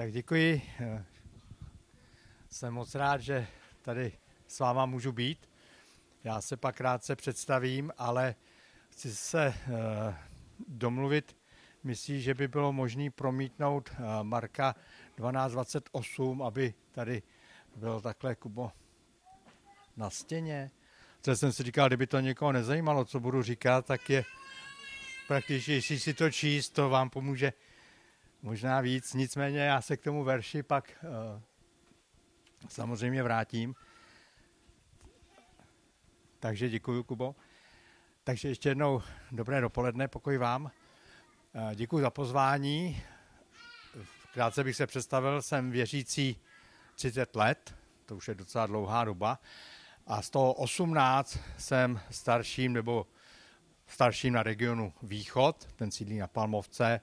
Tak 0.00 0.12
děkuji. 0.12 0.62
Jsem 2.50 2.74
moc 2.74 2.94
rád, 2.94 3.20
že 3.20 3.46
tady 3.82 4.12
s 4.46 4.58
váma 4.58 4.86
můžu 4.86 5.12
být. 5.12 5.48
Já 6.24 6.40
se 6.40 6.56
pak 6.56 6.76
krátce 6.76 7.16
představím, 7.16 7.92
ale 7.98 8.34
chci 8.88 9.16
se 9.16 9.54
uh, 9.68 9.74
domluvit. 10.68 11.36
Myslím, 11.84 12.20
že 12.20 12.34
by 12.34 12.48
bylo 12.48 12.72
možné 12.72 13.10
promítnout 13.10 13.90
uh, 13.90 14.06
Marka 14.22 14.72
1228, 14.72 16.42
aby 16.42 16.74
tady 16.90 17.22
bylo 17.76 18.00
takhle, 18.00 18.34
Kubo, 18.34 18.72
na 19.96 20.10
stěně. 20.10 20.70
Co 21.22 21.36
jsem 21.36 21.52
si 21.52 21.62
říkal, 21.62 21.88
kdyby 21.88 22.06
to 22.06 22.20
někoho 22.20 22.52
nezajímalo, 22.52 23.04
co 23.04 23.20
budu 23.20 23.42
říkat, 23.42 23.86
tak 23.86 24.10
je 24.10 24.24
jestli 25.48 25.98
si 25.98 26.14
to 26.14 26.30
číst, 26.30 26.70
to 26.70 26.88
vám 26.88 27.10
pomůže 27.10 27.52
možná 28.42 28.80
víc. 28.80 29.14
Nicméně 29.14 29.58
já 29.58 29.80
se 29.80 29.96
k 29.96 30.02
tomu 30.02 30.24
verši 30.24 30.62
pak 30.62 31.04
uh, 31.04 31.42
samozřejmě 32.68 33.22
vrátím. 33.22 33.74
Takže 36.38 36.68
děkuji, 36.68 37.04
Kubo. 37.04 37.34
Takže 38.24 38.48
ještě 38.48 38.68
jednou 38.68 39.02
dobré 39.32 39.60
dopoledne, 39.60 40.08
pokoj 40.08 40.38
vám. 40.38 40.64
Uh, 40.64 41.74
děkuji 41.74 42.00
za 42.00 42.10
pozvání. 42.10 43.02
Krátce 44.32 44.64
bych 44.64 44.76
se 44.76 44.86
představil, 44.86 45.42
jsem 45.42 45.70
věřící 45.70 46.40
30 46.94 47.36
let, 47.36 47.74
to 48.06 48.16
už 48.16 48.28
je 48.28 48.34
docela 48.34 48.66
dlouhá 48.66 49.04
doba, 49.04 49.38
a 50.06 50.22
z 50.22 50.30
toho 50.30 50.52
18 50.52 51.38
jsem 51.58 52.00
starším 52.10 52.72
nebo 52.72 53.06
starším 53.86 54.32
na 54.32 54.42
regionu 54.42 54.92
Východ, 55.02 55.68
ten 55.76 55.90
sídlí 55.90 56.18
na 56.18 56.26
Palmovce, 56.26 57.00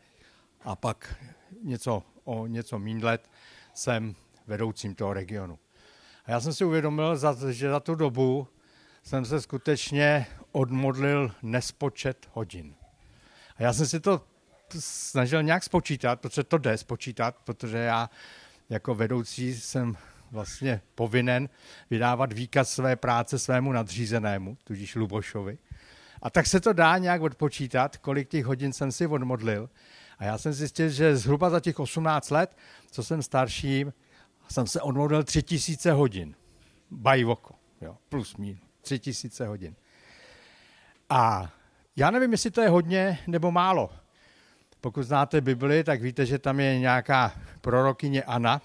a 0.67 0.75
pak 0.75 1.15
něco, 1.63 2.03
o 2.23 2.47
něco 2.47 2.79
míň 2.79 3.03
let 3.03 3.29
jsem 3.73 4.15
vedoucím 4.47 4.95
toho 4.95 5.13
regionu. 5.13 5.59
A 6.25 6.31
já 6.31 6.39
jsem 6.39 6.53
si 6.53 6.65
uvědomil, 6.65 7.17
že 7.51 7.69
za 7.69 7.79
tu 7.79 7.95
dobu 7.95 8.47
jsem 9.03 9.25
se 9.25 9.41
skutečně 9.41 10.25
odmodlil 10.51 11.31
nespočet 11.41 12.27
hodin. 12.33 12.73
A 13.57 13.63
já 13.63 13.73
jsem 13.73 13.87
si 13.87 13.99
to 13.99 14.21
snažil 14.79 15.43
nějak 15.43 15.63
spočítat, 15.63 16.19
protože 16.19 16.43
to 16.43 16.57
jde 16.57 16.77
spočítat, 16.77 17.35
protože 17.43 17.77
já 17.77 18.09
jako 18.69 18.95
vedoucí 18.95 19.59
jsem 19.59 19.97
vlastně 20.31 20.81
povinen 20.95 21.49
vydávat 21.89 22.33
výkaz 22.33 22.69
své 22.69 22.95
práce 22.95 23.39
svému 23.39 23.71
nadřízenému, 23.71 24.57
tudíž 24.63 24.95
Lubošovi. 24.95 25.57
A 26.21 26.29
tak 26.29 26.47
se 26.47 26.59
to 26.59 26.73
dá 26.73 26.97
nějak 26.97 27.21
odpočítat, 27.21 27.97
kolik 27.97 28.29
těch 28.29 28.45
hodin 28.45 28.73
jsem 28.73 28.91
si 28.91 29.07
odmodlil. 29.07 29.69
A 30.19 30.23
já 30.23 30.37
jsem 30.37 30.53
zjistil, 30.53 30.89
že 30.89 31.17
zhruba 31.17 31.49
za 31.49 31.59
těch 31.59 31.79
18 31.79 32.29
let, 32.31 32.57
co 32.91 33.03
jsem 33.03 33.23
starším, 33.23 33.93
jsem 34.49 34.67
se 34.67 34.81
odmodlil 34.81 35.23
3000 35.23 35.91
hodin. 35.91 36.35
Bajvoko, 36.91 37.55
jo, 37.81 37.97
plus 38.09 38.37
mín, 38.37 38.59
3000 38.81 39.45
hodin. 39.47 39.75
A 41.09 41.51
já 41.95 42.11
nevím, 42.11 42.31
jestli 42.31 42.51
to 42.51 42.61
je 42.61 42.69
hodně 42.69 43.19
nebo 43.27 43.51
málo. 43.51 43.89
Pokud 44.81 45.03
znáte 45.03 45.41
Bibli, 45.41 45.83
tak 45.83 46.01
víte, 46.01 46.25
že 46.25 46.39
tam 46.39 46.59
je 46.59 46.79
nějaká 46.79 47.33
prorokyně 47.61 48.23
Anna, 48.23 48.61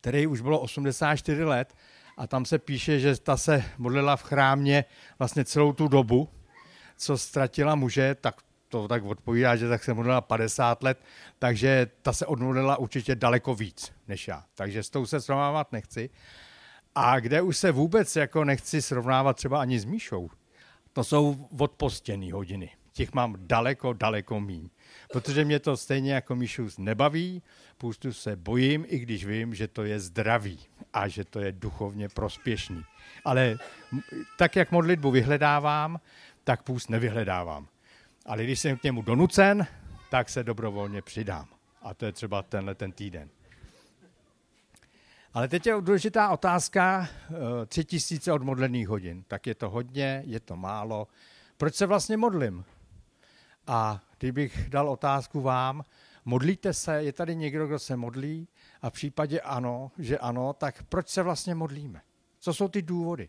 který 0.00 0.26
už 0.26 0.40
bylo 0.40 0.60
84 0.60 1.44
let 1.44 1.76
a 2.16 2.26
tam 2.26 2.44
se 2.44 2.58
píše, 2.58 3.00
že 3.00 3.20
ta 3.20 3.36
se 3.36 3.64
modlila 3.78 4.16
v 4.16 4.22
chrámě 4.22 4.84
vlastně 5.18 5.44
celou 5.44 5.72
tu 5.72 5.88
dobu, 5.88 6.28
co 6.96 7.18
ztratila 7.18 7.74
muže, 7.74 8.16
tak 8.20 8.42
to 8.70 8.88
tak 8.88 9.04
odpovídá, 9.04 9.56
že 9.56 9.68
tak 9.68 9.84
se 9.84 9.94
modlila 9.94 10.20
50 10.20 10.82
let, 10.82 10.98
takže 11.38 11.86
ta 12.02 12.12
se 12.12 12.26
odmodlila 12.26 12.76
určitě 12.76 13.14
daleko 13.14 13.54
víc 13.54 13.92
než 14.08 14.28
já. 14.28 14.44
Takže 14.54 14.82
s 14.82 14.90
tou 14.90 15.06
se 15.06 15.20
srovnávat 15.20 15.72
nechci. 15.72 16.10
A 16.94 17.20
kde 17.20 17.42
už 17.42 17.56
se 17.56 17.72
vůbec 17.72 18.16
jako 18.16 18.44
nechci 18.44 18.82
srovnávat 18.82 19.36
třeba 19.36 19.60
ani 19.60 19.80
s 19.80 19.84
Míšou, 19.84 20.30
to 20.92 21.04
jsou 21.04 21.48
odpostěné 21.58 22.32
hodiny. 22.32 22.70
Těch 22.92 23.12
mám 23.12 23.36
daleko, 23.38 23.92
daleko 23.92 24.40
míň. 24.40 24.70
Protože 25.12 25.44
mě 25.44 25.58
to 25.60 25.76
stejně 25.76 26.12
jako 26.12 26.36
Míšus 26.36 26.78
nebaví, 26.78 27.42
půstu 27.78 28.12
se 28.12 28.36
bojím, 28.36 28.84
i 28.88 28.98
když 28.98 29.26
vím, 29.26 29.54
že 29.54 29.68
to 29.68 29.84
je 29.84 30.00
zdravý 30.00 30.58
a 30.92 31.08
že 31.08 31.24
to 31.24 31.40
je 31.40 31.52
duchovně 31.52 32.08
prospěšný. 32.08 32.82
Ale 33.24 33.56
tak, 34.38 34.56
jak 34.56 34.70
modlitbu 34.70 35.10
vyhledávám, 35.10 36.00
tak 36.44 36.62
půst 36.62 36.90
nevyhledávám. 36.90 37.68
Ale 38.30 38.44
když 38.44 38.60
jsem 38.60 38.76
k 38.76 38.82
němu 38.82 39.02
donucen, 39.02 39.66
tak 40.10 40.28
se 40.28 40.44
dobrovolně 40.44 41.02
přidám. 41.02 41.48
A 41.82 41.94
to 41.94 42.04
je 42.04 42.12
třeba 42.12 42.42
tenhle 42.42 42.74
ten 42.74 42.92
týden. 42.92 43.28
Ale 45.34 45.48
teď 45.48 45.66
je 45.66 45.74
důležitá 45.80 46.28
otázka, 46.28 47.08
eh, 47.30 47.66
tři 47.66 47.84
tisíce 47.84 48.32
odmodlených 48.32 48.88
hodin. 48.88 49.24
Tak 49.28 49.46
je 49.46 49.54
to 49.54 49.70
hodně, 49.70 50.22
je 50.26 50.40
to 50.40 50.56
málo. 50.56 51.08
Proč 51.56 51.74
se 51.74 51.86
vlastně 51.86 52.16
modlím? 52.16 52.64
A 53.66 54.00
kdybych 54.18 54.68
dal 54.68 54.88
otázku 54.88 55.40
vám, 55.40 55.84
modlíte 56.24 56.72
se, 56.72 57.02
je 57.02 57.12
tady 57.12 57.36
někdo, 57.36 57.66
kdo 57.66 57.78
se 57.78 57.96
modlí? 57.96 58.48
A 58.82 58.90
v 58.90 58.92
případě 58.92 59.40
ano, 59.40 59.90
že 59.98 60.18
ano, 60.18 60.52
tak 60.52 60.82
proč 60.82 61.08
se 61.08 61.22
vlastně 61.22 61.54
modlíme? 61.54 62.00
Co 62.38 62.54
jsou 62.54 62.68
ty 62.68 62.82
důvody? 62.82 63.28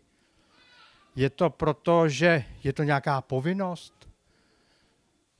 Je 1.16 1.30
to 1.30 1.50
proto, 1.50 2.08
že 2.08 2.44
je 2.64 2.72
to 2.72 2.82
nějaká 2.82 3.20
povinnost? 3.20 4.01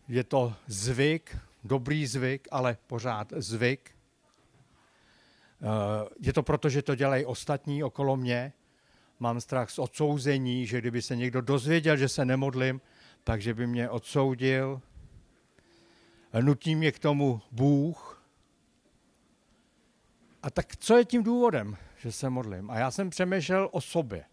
Je 0.08 0.24
to 0.24 0.54
zvyk, 0.66 1.36
dobrý 1.64 2.06
zvyk, 2.06 2.48
ale 2.50 2.76
pořád 2.86 3.32
zvyk? 3.36 3.90
Eh, 5.62 6.08
je 6.20 6.32
to 6.32 6.42
proto, 6.42 6.68
že 6.68 6.82
to 6.82 6.94
dělají 6.94 7.24
ostatní 7.24 7.84
okolo 7.84 8.16
mě? 8.16 8.52
Mám 9.20 9.40
strach 9.40 9.70
z 9.70 9.78
odsouzení, 9.78 10.66
že 10.66 10.78
kdyby 10.78 11.02
se 11.02 11.16
někdo 11.16 11.40
dozvěděl, 11.40 11.96
že 11.96 12.08
se 12.08 12.24
nemodlím, 12.24 12.80
takže 13.24 13.54
by 13.54 13.66
mě 13.66 13.88
odsoudil. 13.88 14.80
Nutí 16.40 16.74
mě 16.74 16.92
k 16.92 16.98
tomu 16.98 17.40
Bůh. 17.50 18.22
A 20.42 20.50
tak 20.50 20.76
co 20.76 20.96
je 20.96 21.04
tím 21.04 21.22
důvodem, 21.22 21.76
že 21.96 22.12
se 22.12 22.30
modlím? 22.30 22.70
A 22.70 22.78
já 22.78 22.90
jsem 22.90 23.10
přemýšlel 23.10 23.69
o 23.72 23.80
sobě. 23.80 24.24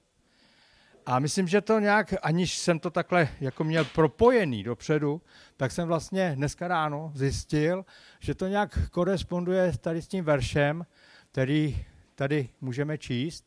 A 1.09 1.19
myslím, 1.19 1.47
že 1.47 1.61
to 1.61 1.79
nějak, 1.79 2.13
aniž 2.21 2.57
jsem 2.57 2.79
to 2.79 2.89
takhle 2.89 3.29
jako 3.41 3.63
měl 3.63 3.85
propojený 3.85 4.63
dopředu, 4.63 5.21
tak 5.57 5.71
jsem 5.71 5.87
vlastně 5.87 6.31
dneska 6.35 6.67
ráno 6.67 7.11
zjistil, 7.15 7.85
že 8.19 8.35
to 8.35 8.47
nějak 8.47 8.89
koresponduje 8.89 9.73
tady 9.77 10.01
s 10.01 10.07
tím 10.07 10.25
veršem, 10.25 10.85
který 11.31 11.85
tady 12.15 12.49
můžeme 12.61 12.97
číst 12.97 13.45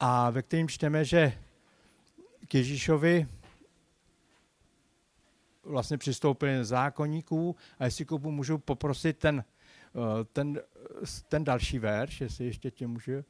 a 0.00 0.30
ve 0.30 0.42
kterým 0.42 0.68
čteme, 0.68 1.04
že 1.04 1.32
k 2.48 2.54
Ježíšovi 2.54 3.28
vlastně 5.64 5.98
přistoupili 5.98 6.64
zákonníků 6.64 7.56
a 7.78 7.84
jestli 7.84 8.04
Kubu 8.04 8.30
můžu 8.30 8.58
poprosit 8.58 9.18
ten, 9.18 9.44
eh, 9.94 10.24
ten, 10.32 10.60
ten 11.28 11.44
další 11.44 11.78
verš, 11.78 12.20
jestli 12.20 12.44
ještě 12.44 12.70
tě 12.70 12.86
můžu. 12.86 13.24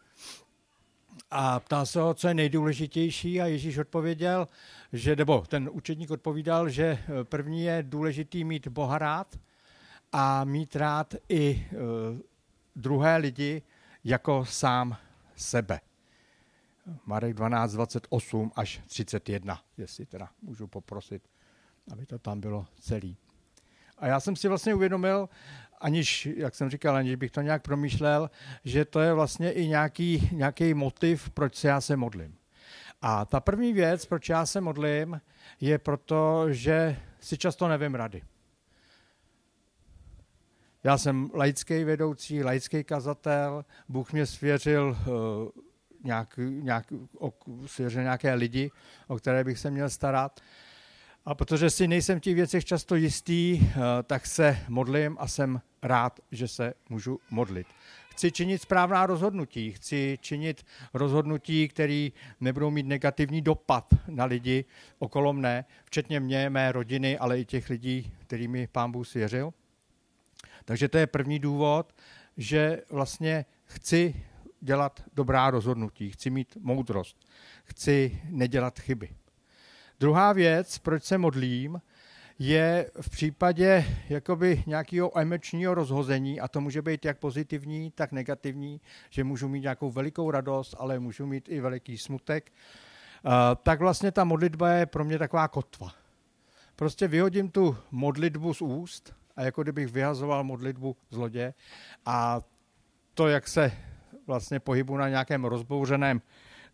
A 1.30 1.60
ptal 1.60 1.86
se 1.86 2.00
ho, 2.00 2.14
co 2.14 2.28
je 2.28 2.34
nejdůležitější 2.34 3.40
a 3.40 3.46
Ježíš 3.46 3.78
odpověděl, 3.78 4.48
že, 4.92 5.16
nebo 5.16 5.44
ten 5.48 5.70
učedník 5.72 6.10
odpovídal, 6.10 6.68
že 6.68 6.84
eh, 6.84 7.24
první 7.24 7.62
je 7.62 7.82
důležitý 7.82 8.44
mít 8.44 8.68
Boha 8.68 8.98
rád 8.98 9.38
a 10.12 10.44
mít 10.44 10.76
rád 10.76 11.14
i 11.28 11.68
uh, 11.72 11.78
druhé 12.76 13.16
lidi 13.16 13.62
jako 14.04 14.44
sám 14.44 14.96
sebe. 15.36 15.80
Marek 17.06 17.34
12, 17.34 17.72
28 17.72 18.52
až 18.56 18.80
31, 18.86 19.60
jestli 19.78 20.06
teda 20.06 20.28
můžu 20.42 20.66
poprosit 20.66 21.22
aby 21.92 22.06
to 22.06 22.18
tam 22.18 22.40
bylo 22.40 22.66
celý. 22.80 23.16
A 23.98 24.06
já 24.06 24.20
jsem 24.20 24.36
si 24.36 24.48
vlastně 24.48 24.74
uvědomil, 24.74 25.28
aniž, 25.80 26.28
jak 26.36 26.54
jsem 26.54 26.70
říkal, 26.70 26.96
aniž 26.96 27.14
bych 27.14 27.30
to 27.30 27.40
nějak 27.40 27.62
promýšlel, 27.62 28.30
že 28.64 28.84
to 28.84 29.00
je 29.00 29.12
vlastně 29.12 29.52
i 29.52 29.68
nějaký, 29.68 30.28
nějaký 30.32 30.74
motiv, 30.74 31.30
proč 31.30 31.54
se 31.54 31.68
já 31.68 31.80
se 31.80 31.96
modlím. 31.96 32.36
A 33.02 33.24
ta 33.24 33.40
první 33.40 33.72
věc, 33.72 34.06
proč 34.06 34.28
já 34.28 34.46
se 34.46 34.60
modlím, 34.60 35.20
je 35.60 35.78
proto, 35.78 36.52
že 36.52 36.96
si 37.20 37.38
často 37.38 37.68
nevím 37.68 37.94
rady. 37.94 38.22
Já 40.84 40.98
jsem 40.98 41.30
laický 41.34 41.84
vedoucí, 41.84 42.44
laický 42.44 42.84
kazatel, 42.84 43.64
Bůh 43.88 44.12
mě 44.12 44.26
svěřil 44.26 44.96
uh, 45.06 45.48
nějak, 46.04 46.36
nějak, 46.38 46.92
svěřil 47.66 48.02
nějaké 48.02 48.34
lidi, 48.34 48.70
o 49.06 49.16
které 49.16 49.44
bych 49.44 49.58
se 49.58 49.70
měl 49.70 49.90
starat. 49.90 50.40
A 51.28 51.34
protože 51.34 51.70
si 51.70 51.88
nejsem 51.88 52.18
v 52.18 52.22
těch 52.22 52.34
věcech 52.34 52.64
často 52.64 52.94
jistý, 52.94 53.60
eh, 53.62 53.72
tak 54.02 54.26
se 54.26 54.58
modlím 54.68 55.16
a 55.20 55.28
jsem 55.28 55.60
rád, 55.82 56.20
že 56.32 56.48
se 56.48 56.74
můžu 56.88 57.20
modlit. 57.30 57.66
Chci 58.10 58.32
činit 58.32 58.62
správná 58.62 59.06
rozhodnutí, 59.06 59.72
chci 59.72 60.18
činit 60.20 60.66
rozhodnutí, 60.94 61.68
které 61.68 62.08
nebudou 62.40 62.70
mít 62.70 62.86
negativní 62.86 63.42
dopad 63.42 63.94
na 64.08 64.24
lidi 64.24 64.64
okolo 64.98 65.32
mne, 65.32 65.64
včetně 65.84 66.20
mě, 66.20 66.50
mé 66.50 66.72
rodiny, 66.72 67.18
ale 67.18 67.40
i 67.40 67.44
těch 67.44 67.70
lidí, 67.70 68.12
kterými 68.18 68.66
pán 68.66 68.92
Bůh 68.92 69.08
svěřil. 69.08 69.52
Takže 70.64 70.88
to 70.88 70.98
je 70.98 71.06
první 71.06 71.38
důvod, 71.38 71.94
že 72.36 72.82
vlastně 72.90 73.44
chci 73.64 74.24
dělat 74.60 75.02
dobrá 75.14 75.50
rozhodnutí, 75.50 76.10
chci 76.10 76.30
mít 76.30 76.56
moudrost, 76.60 77.16
chci 77.64 78.20
nedělat 78.24 78.78
chyby. 78.78 79.08
Druhá 80.00 80.32
věc, 80.32 80.78
proč 80.78 81.04
se 81.04 81.18
modlím, 81.18 81.80
je 82.38 82.90
v 83.00 83.10
případě 83.10 83.84
jakoby 84.08 84.64
nějakého 84.66 85.18
emočního 85.18 85.74
rozhození, 85.74 86.40
a 86.40 86.48
to 86.48 86.60
může 86.60 86.82
být 86.82 87.04
jak 87.04 87.18
pozitivní, 87.18 87.90
tak 87.90 88.12
negativní, 88.12 88.80
že 89.10 89.24
můžu 89.24 89.48
mít 89.48 89.60
nějakou 89.60 89.90
velikou 89.90 90.30
radost, 90.30 90.74
ale 90.78 90.98
můžu 90.98 91.26
mít 91.26 91.48
i 91.48 91.60
veliký 91.60 91.98
smutek, 91.98 92.52
tak 93.62 93.80
vlastně 93.80 94.12
ta 94.12 94.24
modlitba 94.24 94.70
je 94.70 94.86
pro 94.86 95.04
mě 95.04 95.18
taková 95.18 95.48
kotva. 95.48 95.92
Prostě 96.76 97.08
vyhodím 97.08 97.50
tu 97.50 97.76
modlitbu 97.90 98.54
z 98.54 98.62
úst 98.62 99.14
a 99.36 99.42
jako 99.42 99.62
kdybych 99.62 99.88
vyhazoval 99.88 100.44
modlitbu 100.44 100.96
z 101.10 101.16
lodě 101.16 101.54
a 102.06 102.40
to, 103.14 103.28
jak 103.28 103.48
se 103.48 103.72
vlastně 104.26 104.60
pohybu 104.60 104.96
na 104.96 105.08
nějakém 105.08 105.44
rozbouřeném 105.44 106.20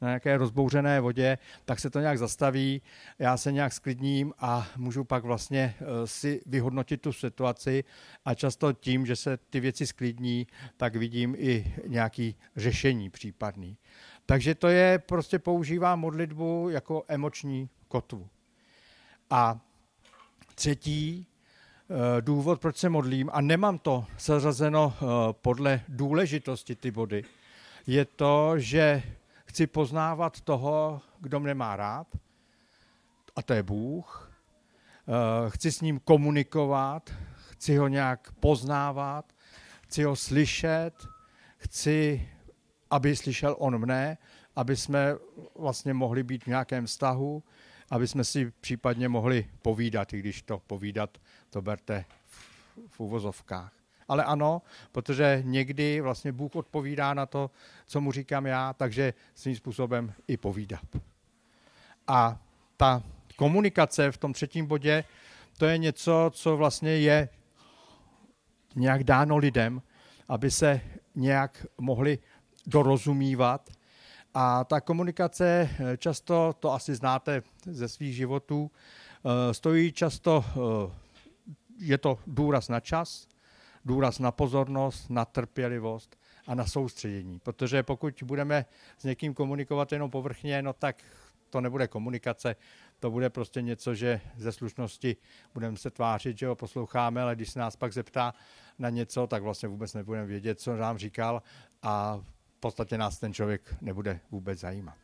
na 0.05 0.11
nějaké 0.11 0.37
rozbouřené 0.37 1.01
vodě, 1.01 1.39
tak 1.65 1.81
se 1.81 1.91
to 1.91 2.01
nějak 2.01 2.19
zastaví, 2.19 2.83
já 3.19 3.37
se 3.37 3.53
nějak 3.53 3.73
sklidním 3.73 4.33
a 4.39 4.69
můžu 4.77 5.05
pak 5.05 5.25
vlastně 5.25 5.75
eh, 5.81 5.85
si 6.07 6.41
vyhodnotit 6.47 7.01
tu 7.01 7.13
situaci 7.13 7.85
a 8.25 8.35
často 8.35 8.73
tím, 8.73 9.07
že 9.07 9.17
se 9.17 9.37
ty 9.37 9.61
věci 9.61 9.87
sklidní, 9.87 10.47
tak 10.77 10.97
vidím 10.97 11.35
i 11.39 11.75
nějaký 11.87 12.37
řešení 12.57 13.11
případný. 13.11 13.77
Takže 14.27 14.55
to 14.55 14.69
je, 14.69 14.99
prostě 14.99 15.39
používám 15.39 16.01
modlitbu 16.01 16.69
jako 16.71 17.05
emoční 17.09 17.69
kotvu. 17.89 18.29
A 19.31 19.61
třetí 20.55 21.27
eh, 21.27 22.23
důvod, 22.23 22.61
proč 22.61 22.77
se 22.77 22.89
modlím, 22.89 23.31
a 23.33 23.41
nemám 23.41 23.79
to 23.79 24.05
seřazeno 24.17 24.95
eh, 24.97 25.07
podle 25.33 25.81
důležitosti 25.89 26.75
ty 26.75 26.91
body, 26.91 27.25
je 27.87 28.05
to, 28.05 28.59
že 28.59 29.03
chci 29.55 29.67
poznávat 29.67 30.41
toho, 30.41 31.03
kdo 31.21 31.41
mě 31.41 31.55
má 31.55 31.77
rád, 31.77 32.07
a 33.37 33.43
to 33.43 33.53
je 33.53 33.63
Bůh. 33.63 34.33
Eh, 35.09 35.51
chci 35.51 35.73
s 35.73 35.81
ním 35.81 36.01
komunikovat, 36.01 37.11
chci 37.51 37.77
ho 37.77 37.89
nějak 37.89 38.33
poznávat, 38.33 39.33
chci 39.83 40.03
ho 40.03 40.17
slyšet, 40.17 41.07
chci, 41.57 42.29
aby 42.91 43.17
slyšel 43.17 43.57
on 43.59 43.79
mne, 43.79 44.19
aby 44.57 44.77
jsme 44.77 45.15
vlastně 45.59 45.95
mohli 45.95 46.23
být 46.23 46.45
v 46.45 46.47
nějakém 46.47 46.87
vztahu, 46.87 47.43
aby 47.91 48.09
jsme 48.09 48.25
si 48.25 48.51
případně 48.61 49.09
mohli 49.09 49.51
povídat, 49.63 50.13
i 50.13 50.19
když 50.19 50.43
to 50.43 50.59
povídat 50.67 51.19
to 51.51 51.63
berte 51.63 52.05
v, 52.25 52.67
v 52.89 53.01
uvozovkách. 53.01 53.84
Ale 54.09 54.25
ano, 54.25 54.63
protože 54.93 55.43
někdy 55.45 56.01
vlastně 56.01 56.33
Bůh 56.33 56.57
odpovídá 56.57 57.15
na 57.15 57.27
to, 57.27 57.51
co 57.87 58.01
mu 58.01 58.13
říkám 58.13 58.47
já, 58.47 58.73
takže 58.73 59.15
svým 59.35 59.57
způsobem 59.57 60.13
i 60.29 60.37
povídat. 60.37 60.85
A 62.07 62.39
ta 62.77 63.03
komunikace 63.37 64.13
v 64.13 64.19
tom 64.19 64.33
třetím 64.33 64.67
bodě, 64.67 65.05
to 65.59 65.67
je 65.67 65.79
něco, 65.79 66.31
co 66.35 66.57
vlastně 66.57 66.91
je 66.91 67.29
nějak 68.77 69.05
dáno 69.05 69.37
lidem, 69.37 69.83
aby 70.29 70.51
se 70.51 70.81
nějak 71.15 71.67
mohli 71.79 72.19
dorozumívat. 72.67 73.71
A 74.35 74.65
ta 74.65 74.81
komunikace 74.81 75.71
často, 75.99 76.55
to 76.61 76.73
asi 76.73 76.95
znáte 76.95 77.43
ze 77.63 77.89
svých 77.89 78.15
životů, 78.15 78.71
eh, 78.71 79.55
stojí 79.55 79.93
často, 79.93 80.45
eh, 80.49 80.93
je 81.79 81.99
to 81.99 82.19
důraz 82.27 82.69
na 82.69 82.81
čas, 82.81 83.29
důraz 83.85 84.19
na 84.19 84.33
pozornost, 84.33 85.11
na 85.11 85.25
trpělivost 85.25 86.17
a 86.47 86.55
na 86.55 86.67
soustředění. 86.67 87.39
Protože 87.39 87.83
pokud 87.83 88.23
budeme 88.23 88.67
s 88.99 89.05
někým 89.05 89.35
komunikovat 89.35 89.93
jenom 89.93 90.11
povrchně, 90.11 90.63
no 90.63 90.73
tak 90.73 91.03
to 91.51 91.61
nebude 91.61 91.89
komunikace, 91.89 92.57
to 93.01 93.11
bude 93.11 93.31
prostě 93.31 93.63
něco, 93.63 93.95
že 93.95 94.21
ze 94.37 94.53
slušnosti 94.53 95.17
budeme 95.55 95.77
se 95.77 95.91
tvářit, 95.91 96.39
že 96.39 96.47
ho 96.47 96.57
posloucháme, 96.57 97.23
ale 97.23 97.35
když 97.35 97.51
se 97.51 97.59
nás 97.59 97.77
pak 97.77 97.93
zeptá 97.93 98.35
na 98.79 98.91
něco, 98.91 99.27
tak 99.27 99.43
vlastně 99.43 99.69
vůbec 99.69 99.95
nebudeme 99.95 100.27
vědět, 100.27 100.61
co 100.61 100.77
nám 100.77 100.99
říkal 100.99 101.43
a 101.83 102.21
v 102.57 102.61
podstatě 102.61 102.99
nás 102.99 103.19
ten 103.19 103.35
člověk 103.35 103.75
nebude 103.81 104.21
vůbec 104.31 104.59
zajímat. 104.59 104.99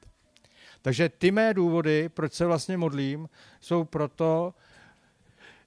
Takže 0.83 1.09
ty 1.09 1.31
mé 1.31 1.55
důvody, 1.55 2.09
proč 2.09 2.33
se 2.33 2.47
vlastně 2.47 2.76
modlím, 2.76 3.29
jsou 3.61 3.85
proto, 3.85 4.55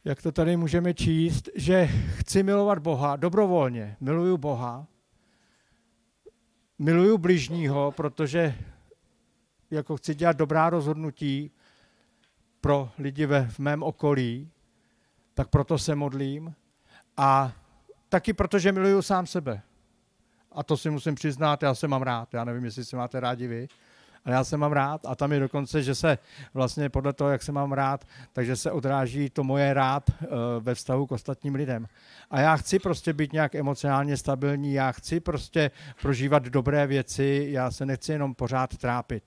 jak 0.06 0.22
to 0.22 0.32
tady 0.32 0.58
můžeme 0.58 0.94
číst, 0.94 1.50
že 1.56 1.86
chci 1.88 2.44
milovat 2.44 2.80
Boha 2.80 3.16
dobrovolně, 3.16 3.98
miluju 4.00 4.38
Boha, 4.38 4.88
miluju 6.80 7.18
bližního, 7.18 7.92
protože 7.92 8.56
jako 9.72 9.98
chci 9.98 10.16
dělat 10.16 10.38
dobrá 10.38 10.70
rozhodnutí 10.70 11.52
pro 12.62 12.90
lidi 12.98 13.26
ve, 13.26 13.48
v 13.48 13.60
mém 13.60 13.84
okolí, 13.84 14.52
tak 15.34 15.48
proto 15.48 15.78
se 15.78 15.96
modlím. 15.96 16.56
A 17.18 17.54
taky 18.10 18.34
protože 18.34 18.72
miluju 18.72 19.02
sám 19.02 19.28
sebe. 19.28 19.62
A 20.52 20.64
to 20.64 20.78
si 20.78 20.90
musím 20.90 21.16
přiznat, 21.16 21.64
já 21.64 21.76
se 21.76 21.88
mám 21.88 22.02
rád. 22.02 22.34
Já 22.34 22.44
nevím, 22.44 22.66
jestli 22.66 22.86
si 22.86 22.96
máte 22.96 23.20
rádi 23.20 23.48
vy, 23.48 23.68
a 24.26 24.32
já 24.32 24.44
se 24.44 24.58
mám 24.58 24.72
rád 24.72 25.06
a 25.06 25.16
tam 25.16 25.32
je 25.32 25.40
dokonce, 25.40 25.84
že 25.84 25.96
se 25.96 26.18
vlastně 26.54 26.90
podle 26.90 27.14
toho, 27.14 27.30
jak 27.30 27.44
se 27.44 27.52
mám 27.52 27.72
rád, 27.72 28.08
takže 28.34 28.56
se 28.56 28.72
odráží 28.72 29.30
to 29.30 29.44
moje 29.44 29.74
rád 29.74 30.10
eh, 30.10 30.28
ve 30.60 30.76
vztahu 30.76 31.08
k 31.08 31.12
ostatním 31.12 31.56
lidem. 31.56 31.88
A 32.30 32.40
já 32.40 32.56
chci 32.56 32.80
prostě 32.80 33.14
být 33.14 33.34
nějak 33.34 33.56
emocionálně 33.56 34.18
stabilní, 34.18 34.74
já 34.74 34.92
chci 34.92 35.20
prostě 35.20 35.72
prožívat 36.02 36.44
dobré 36.44 36.88
věci, 36.88 37.48
já 37.50 37.72
se 37.72 37.86
nechci 37.86 38.12
jenom 38.12 38.36
pořád 38.36 38.78
trápit. 38.78 39.24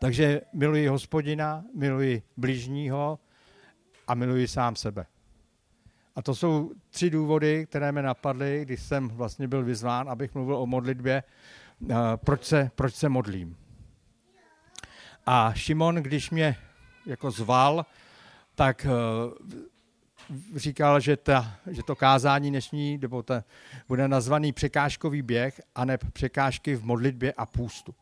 Takže 0.00 0.40
miluji 0.52 0.86
hospodina, 0.86 1.64
miluji 1.74 2.22
blížního 2.36 3.18
a 4.08 4.14
miluji 4.14 4.48
sám 4.48 4.76
sebe. 4.76 5.06
A 6.16 6.22
to 6.22 6.34
jsou 6.34 6.72
tři 6.90 7.10
důvody, 7.10 7.66
které 7.66 7.92
mě 7.92 8.02
napadly, 8.02 8.60
když 8.64 8.82
jsem 8.82 9.08
vlastně 9.08 9.48
byl 9.48 9.64
vyzván, 9.64 10.10
abych 10.10 10.34
mluvil 10.34 10.56
o 10.56 10.66
modlitbě, 10.66 11.22
eh, 11.90 11.94
proč 12.16 12.44
se, 12.44 12.70
proč 12.74 12.94
se 12.94 13.08
modlím. 13.08 13.56
A 15.26 15.52
Šimon, 15.54 15.94
když 15.94 16.30
mě 16.30 16.56
jako 17.06 17.30
zval, 17.30 17.86
tak 18.54 18.86
uh, 18.86 19.32
říkal, 20.56 21.00
že, 21.00 21.16
ta, 21.16 21.56
že 21.70 21.82
to 21.82 21.96
kázání 21.96 22.50
dnešní, 22.50 22.98
nebo 22.98 23.22
ta, 23.22 23.44
bude 23.88 24.08
nazvaný 24.08 24.52
překážkový 24.52 25.22
běh, 25.22 25.60
a 25.74 25.84
ne 25.84 25.98
překážky 25.98 26.74
v 26.74 26.84
modlitbě 26.84 27.32
a 27.32 27.46
půstu. 27.46 27.94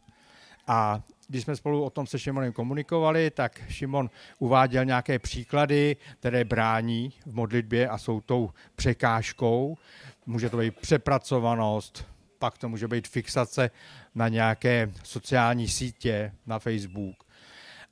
A 0.66 1.02
když 1.28 1.42
jsme 1.42 1.56
spolu 1.56 1.84
o 1.84 1.90
tom 1.90 2.06
se 2.06 2.18
Šimonem 2.18 2.52
komunikovali, 2.52 3.30
tak 3.30 3.60
Šimon 3.68 4.10
uváděl 4.38 4.84
nějaké 4.84 5.18
příklady, 5.18 5.96
které 6.18 6.44
brání 6.44 7.12
v 7.26 7.34
modlitbě 7.34 7.88
a 7.88 7.98
jsou 7.98 8.20
tou 8.20 8.50
překážkou. 8.76 9.78
Může 10.26 10.50
to 10.50 10.56
být 10.56 10.76
přepracovanost, 10.76 12.06
pak 12.40 12.58
to 12.58 12.68
může 12.68 12.88
být 12.88 13.08
fixace 13.08 13.70
na 14.14 14.28
nějaké 14.28 14.92
sociální 15.04 15.68
sítě, 15.68 16.32
na 16.46 16.58
Facebook. 16.58 17.16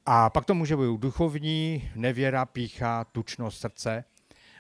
A 0.06 0.30
pak 0.30 0.44
to 0.44 0.54
může 0.54 0.76
být 0.76 1.00
duchovní, 1.00 1.90
nevěra, 1.94 2.46
pícha, 2.46 3.04
tučnost 3.04 3.60
srdce. 3.60 4.04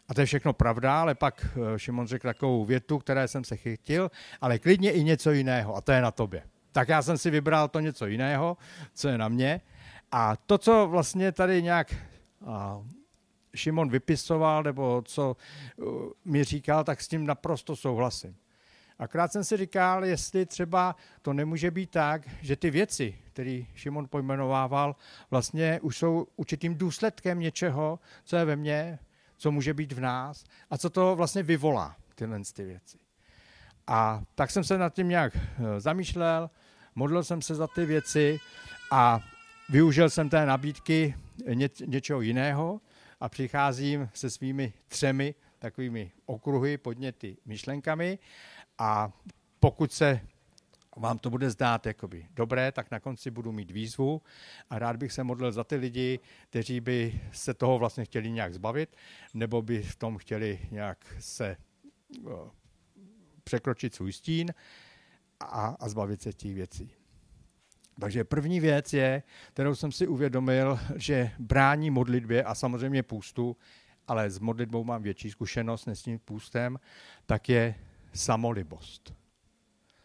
A 0.08 0.14
to 0.14 0.20
je 0.20 0.26
všechno 0.26 0.52
pravda, 0.52 1.00
ale 1.00 1.14
pak 1.14 1.46
eh, 1.46 1.78
Šimon 1.78 2.06
řekl 2.06 2.28
takovou 2.28 2.64
větu, 2.64 2.98
které 2.98 3.28
jsem 3.28 3.44
se 3.44 3.56
chytil, 3.56 4.10
ale 4.40 4.58
klidně 4.58 4.92
i 4.92 5.04
něco 5.04 5.30
jiného, 5.30 5.76
a 5.76 5.80
to 5.80 5.92
je 5.92 6.02
na 6.02 6.10
tobě. 6.10 6.42
Tak 6.72 6.88
já 6.88 7.02
jsem 7.02 7.18
si 7.18 7.30
vybral 7.30 7.68
to 7.68 7.80
něco 7.80 8.06
jiného, 8.06 8.56
co 8.94 9.08
je 9.08 9.18
na 9.18 9.28
mě. 9.28 9.60
A 10.12 10.36
to, 10.36 10.58
co 10.58 10.88
vlastně 10.90 11.32
tady 11.32 11.62
nějak 11.62 11.94
Šimon 13.54 13.88
vypisoval, 13.88 14.62
nebo 14.62 15.02
co 15.04 15.36
uh, 15.76 16.10
mi 16.24 16.44
říkal, 16.44 16.84
tak 16.84 17.00
s 17.00 17.08
tím 17.08 17.26
naprosto 17.26 17.76
souhlasím. 17.76 18.36
Akrát 18.98 19.32
jsem 19.32 19.44
si 19.44 19.56
říkal, 19.56 20.04
jestli 20.04 20.46
třeba 20.46 20.96
to 21.22 21.32
nemůže 21.32 21.70
být 21.70 21.90
tak, 21.90 22.22
že 22.40 22.56
ty 22.56 22.70
věci, 22.70 23.18
které 23.24 23.62
Šimon 23.74 24.08
pojmenovával, 24.08 24.96
vlastně 25.30 25.80
už 25.82 25.98
jsou 25.98 26.26
určitým 26.36 26.74
důsledkem 26.74 27.40
něčeho, 27.40 27.98
co 28.24 28.36
je 28.36 28.44
ve 28.44 28.56
mně, 28.56 28.98
co 29.36 29.50
může 29.50 29.74
být 29.74 29.92
v 29.92 30.00
nás 30.00 30.44
a 30.70 30.78
co 30.78 30.90
to 30.90 31.16
vlastně 31.16 31.42
vyvolá, 31.42 31.96
tyhle 32.14 32.40
ty 32.54 32.64
věci. 32.64 32.98
A 33.86 34.22
tak 34.34 34.50
jsem 34.50 34.64
se 34.64 34.78
nad 34.78 34.94
tím 34.94 35.08
nějak 35.08 35.36
eh, 35.36 35.80
zamýšlel, 35.80 36.50
modlil 36.94 37.24
jsem 37.24 37.42
se 37.42 37.54
za 37.54 37.66
ty 37.66 37.84
věci 37.84 38.38
a 38.90 39.20
využil 39.68 40.10
jsem 40.10 40.28
té 40.28 40.46
nabídky 40.46 41.14
ně, 41.54 41.68
něčeho 41.86 42.20
jiného 42.20 42.80
a 43.20 43.28
přicházím 43.28 44.08
se 44.14 44.30
svými 44.30 44.72
třemi 44.88 45.34
takovými 45.58 46.12
okruhy, 46.26 46.78
podněty, 46.78 47.36
myšlenkami 47.46 48.18
a 48.78 49.12
pokud 49.60 49.92
se 49.92 50.20
vám 50.96 51.18
to 51.18 51.30
bude 51.30 51.50
zdát 51.50 51.86
jakoby 51.86 52.26
dobré, 52.34 52.72
tak 52.72 52.90
na 52.90 53.00
konci 53.00 53.30
budu 53.30 53.52
mít 53.52 53.70
výzvu 53.70 54.22
a 54.70 54.78
rád 54.78 54.96
bych 54.96 55.12
se 55.12 55.24
modlil 55.24 55.52
za 55.52 55.64
ty 55.64 55.76
lidi, 55.76 56.20
kteří 56.50 56.80
by 56.80 57.20
se 57.32 57.54
toho 57.54 57.78
vlastně 57.78 58.04
chtěli 58.04 58.30
nějak 58.30 58.54
zbavit, 58.54 58.96
nebo 59.34 59.62
by 59.62 59.82
v 59.82 59.96
tom 59.96 60.18
chtěli 60.18 60.58
nějak 60.70 60.98
se 61.18 61.56
překročit 63.44 63.94
svůj 63.94 64.12
stín 64.12 64.54
a, 65.40 65.76
a 65.80 65.88
zbavit 65.88 66.22
se 66.22 66.32
těch 66.32 66.54
věcí. 66.54 66.90
Takže 68.00 68.24
první 68.24 68.60
věc 68.60 68.92
je, 68.92 69.22
kterou 69.52 69.74
jsem 69.74 69.92
si 69.92 70.06
uvědomil, 70.06 70.78
že 70.96 71.30
brání 71.38 71.90
modlitbě 71.90 72.44
a 72.44 72.54
samozřejmě 72.54 73.02
půstu, 73.02 73.56
ale 74.08 74.30
s 74.30 74.38
modlitbou 74.38 74.84
mám 74.84 75.02
větší 75.02 75.30
zkušenost 75.30 75.86
než 75.86 75.98
s 75.98 76.02
tím 76.02 76.18
půstem, 76.18 76.78
tak 77.26 77.48
je 77.48 77.74
samolibost. 78.18 79.14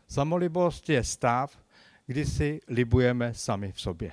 Samolibost 0.08 0.90
je 0.90 1.04
stav, 1.04 1.60
kdy 2.06 2.26
si 2.26 2.60
libujeme 2.68 3.34
sami 3.34 3.72
v 3.72 3.82
sobě. 3.82 4.12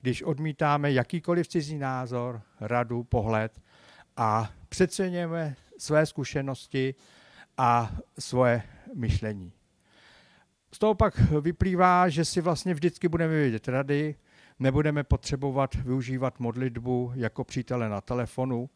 Když 0.00 0.22
odmítáme 0.22 0.92
jakýkoliv 0.92 1.48
cizí 1.48 1.78
názor, 1.78 2.42
radu, 2.60 3.04
pohled 3.04 3.60
a 4.16 4.50
přeceňujeme 4.68 5.56
své 5.78 6.06
zkušenosti 6.06 6.94
a 7.58 7.92
svoje 8.18 8.62
myšlení. 8.94 9.52
Z 10.72 10.78
toho 10.78 10.94
pak 10.94 11.18
vyplývá, 11.40 12.08
že 12.08 12.24
si 12.24 12.40
vlastně 12.40 12.74
vždycky 12.74 13.08
budeme 13.08 13.34
vědět 13.34 13.68
rady, 13.68 14.14
nebudeme 14.58 15.04
potřebovat 15.04 15.74
využívat 15.74 16.40
modlitbu 16.40 17.12
jako 17.14 17.44
přítele 17.44 17.88
na 17.88 18.00
telefonu 18.00 18.70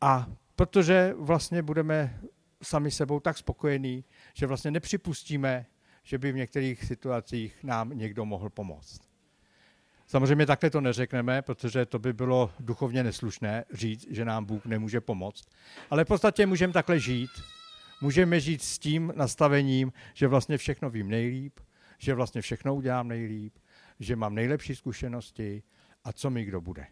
a 0.00 0.26
protože 0.56 1.14
vlastně 1.18 1.62
budeme 1.62 2.20
sami 2.62 2.90
sebou 2.90 3.20
tak 3.20 3.38
spokojení, 3.38 4.04
že 4.34 4.46
vlastně 4.46 4.70
nepřipustíme, 4.70 5.66
že 6.02 6.18
by 6.18 6.32
v 6.32 6.36
některých 6.36 6.84
situacích 6.84 7.64
nám 7.64 7.90
někdo 7.98 8.24
mohl 8.24 8.50
pomoct. 8.50 9.00
Samozřejmě 10.06 10.46
takhle 10.46 10.70
to 10.70 10.80
neřekneme, 10.80 11.42
protože 11.42 11.86
to 11.86 11.98
by 11.98 12.12
bylo 12.12 12.50
duchovně 12.60 13.04
neslušné 13.04 13.64
říct, 13.72 14.06
že 14.10 14.24
nám 14.24 14.44
Bůh 14.44 14.66
nemůže 14.66 15.00
pomoct. 15.00 15.48
Ale 15.90 16.04
v 16.04 16.08
podstatě 16.08 16.46
můžeme 16.46 16.72
takhle 16.72 17.00
žít. 17.00 17.30
Můžeme 18.00 18.40
žít 18.40 18.62
s 18.62 18.78
tím 18.78 19.12
nastavením, 19.16 19.92
že 20.14 20.28
vlastně 20.28 20.58
všechno 20.58 20.90
vím 20.90 21.08
nejlíp, 21.08 21.60
že 21.98 22.14
vlastně 22.14 22.40
všechno 22.40 22.74
udělám 22.74 23.08
nejlíp, 23.08 23.58
že 24.00 24.16
mám 24.16 24.34
nejlepší 24.34 24.74
zkušenosti 24.74 25.62
a 26.04 26.12
co 26.12 26.30
mi 26.30 26.44
kdo 26.44 26.60
bude. 26.60 26.86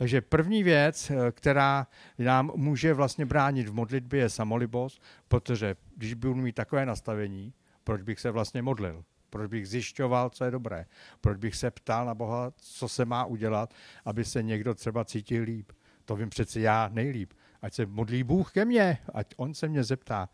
Takže 0.00 0.20
první 0.20 0.62
věc, 0.62 1.10
eh, 1.10 1.32
která 1.32 1.86
nám 2.18 2.52
může 2.56 2.94
vlastně 2.94 3.26
bránit 3.26 3.68
v 3.68 3.74
modlitbě, 3.74 4.20
je 4.20 4.28
samolibost, 4.28 5.02
protože 5.28 5.76
když 5.96 6.14
budu 6.14 6.34
mít 6.34 6.54
takové 6.54 6.86
nastavení, 6.86 7.52
proč 7.84 8.02
bych 8.02 8.20
se 8.20 8.30
vlastně 8.30 8.62
modlil? 8.62 9.04
Proč 9.30 9.50
bych 9.50 9.68
zjišťoval, 9.68 10.30
co 10.30 10.44
je 10.44 10.50
dobré? 10.50 10.86
Proč 11.20 11.38
bych 11.38 11.56
se 11.56 11.70
ptal 11.70 12.06
na 12.06 12.14
Boha, 12.14 12.52
co 12.56 12.88
se 12.88 13.04
má 13.04 13.24
udělat, 13.24 13.74
aby 14.04 14.24
se 14.24 14.42
někdo 14.42 14.74
třeba 14.74 15.04
cítil 15.04 15.42
líp? 15.42 15.72
To 16.04 16.16
vím 16.16 16.30
přeci 16.30 16.60
já 16.60 16.88
nejlíp. 16.92 17.32
Ať 17.62 17.74
se 17.74 17.86
modlí 17.86 18.22
Bůh 18.24 18.52
ke 18.52 18.64
mně, 18.64 18.98
ať 19.14 19.26
on 19.36 19.54
se 19.54 19.68
mě 19.68 19.84
zeptá, 19.84 20.28